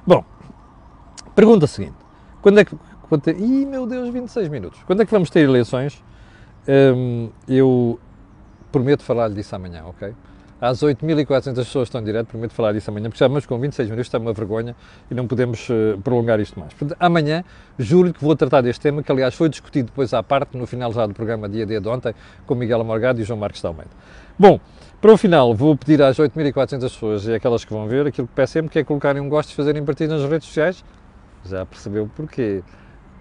Bom, 0.06 0.24
pergunta 1.34 1.66
seguinte. 1.66 1.96
Quando 2.40 2.60
é 2.60 2.64
que... 2.64 2.74
Quando 3.10 3.28
é, 3.28 3.32
ih, 3.32 3.66
meu 3.66 3.86
Deus, 3.86 4.08
26 4.08 4.48
minutos. 4.48 4.82
Quando 4.86 5.02
é 5.02 5.04
que 5.04 5.12
vamos 5.12 5.28
ter 5.28 5.40
eleições? 5.40 6.02
Hum, 6.66 7.28
eu 7.46 8.00
prometo 8.72 9.02
falar-lhe 9.02 9.34
disso 9.34 9.54
amanhã, 9.54 9.84
ok? 9.84 10.14
Às 10.60 10.82
8.400 10.82 11.54
pessoas 11.54 11.88
estão 11.88 12.00
em 12.00 12.04
direto, 12.04 12.28
prometo 12.28 12.52
falar 12.52 12.72
disso 12.72 12.90
amanhã, 12.90 13.08
porque 13.08 13.18
já 13.18 13.28
vamos 13.28 13.44
com 13.44 13.58
26 13.58 13.90
minutos, 13.90 14.06
está 14.06 14.18
uma 14.18 14.32
vergonha 14.32 14.74
e 15.10 15.14
não 15.14 15.26
podemos 15.26 15.68
uh, 15.68 16.00
prolongar 16.02 16.40
isto 16.40 16.58
mais. 16.58 16.72
Portanto, 16.72 16.96
amanhã, 16.98 17.44
juro 17.78 18.12
que 18.12 18.22
vou 18.22 18.34
tratar 18.34 18.62
deste 18.62 18.80
tema, 18.80 19.02
que 19.02 19.12
aliás 19.12 19.34
foi 19.34 19.48
discutido 19.48 19.86
depois 19.86 20.14
à 20.14 20.22
parte, 20.22 20.56
no 20.56 20.66
final 20.66 20.92
já 20.92 21.06
do 21.06 21.14
programa 21.14 21.48
dia 21.48 21.66
D 21.66 21.78
de 21.78 21.88
ontem, 21.88 22.14
com 22.46 22.54
Miguel 22.54 22.80
Amorgado 22.80 23.20
e 23.20 23.24
João 23.24 23.38
Marcos 23.38 23.60
de 23.60 23.66
Almeida. 23.66 23.90
Bom, 24.38 24.58
para 25.00 25.12
o 25.12 25.16
final, 25.16 25.54
vou 25.54 25.76
pedir 25.76 26.02
às 26.02 26.16
8.400 26.16 26.80
pessoas 26.80 27.26
e 27.26 27.34
aquelas 27.34 27.64
que 27.64 27.72
vão 27.72 27.86
ver, 27.86 28.06
aquilo 28.06 28.26
que 28.26 28.34
peço 28.34 28.54
sempre, 28.54 28.70
que 28.70 28.78
é 28.78 28.84
colocarem 28.84 29.20
um 29.20 29.28
gosto 29.28 29.50
de 29.50 29.54
fazerem 29.54 29.84
partido 29.84 30.16
nas 30.16 30.28
redes 30.28 30.48
sociais. 30.48 30.84
Já 31.44 31.64
percebeu 31.66 32.10
porquê? 32.16 32.62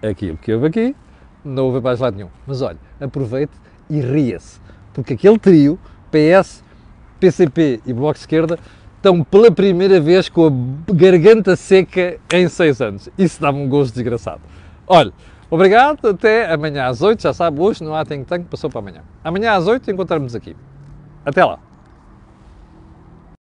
Aquilo 0.02 0.36
que 0.36 0.52
houve 0.52 0.66
aqui, 0.66 0.96
não 1.44 1.66
houve 1.66 1.80
mais 1.80 2.00
lado 2.00 2.16
nenhum. 2.16 2.30
Mas 2.46 2.62
olha, 2.62 2.78
aproveite 3.00 3.52
e 3.88 4.00
ria-se, 4.00 4.60
porque 4.92 5.14
aquele 5.14 5.38
trio, 5.38 5.78
PS, 6.10 6.64
PCP 7.20 7.80
e 7.86 7.92
Bloco 7.92 8.14
de 8.14 8.20
Esquerda 8.20 8.58
estão 8.96 9.22
pela 9.22 9.50
primeira 9.50 10.00
vez 10.00 10.28
com 10.28 10.46
a 10.46 10.92
garganta 10.92 11.54
seca 11.54 12.18
em 12.32 12.48
seis 12.48 12.80
anos. 12.80 13.08
Isso 13.16 13.40
dá-me 13.40 13.60
um 13.60 13.68
gosto 13.68 13.94
desgraçado. 13.94 14.40
Olha, 14.86 15.12
obrigado, 15.50 16.08
até 16.08 16.52
amanhã 16.52 16.86
às 16.86 17.02
8, 17.02 17.22
já 17.22 17.32
sabe, 17.32 17.60
hoje 17.60 17.84
não 17.84 17.94
há 17.94 18.04
tem 18.04 18.24
tanque, 18.24 18.46
passou 18.46 18.68
para 18.68 18.80
amanhã. 18.80 19.02
Amanhã 19.22 19.52
às 19.52 19.66
8 19.66 19.90
encontramos 19.90 20.34
aqui. 20.34 20.56
Até 21.24 21.44
lá. 21.44 21.58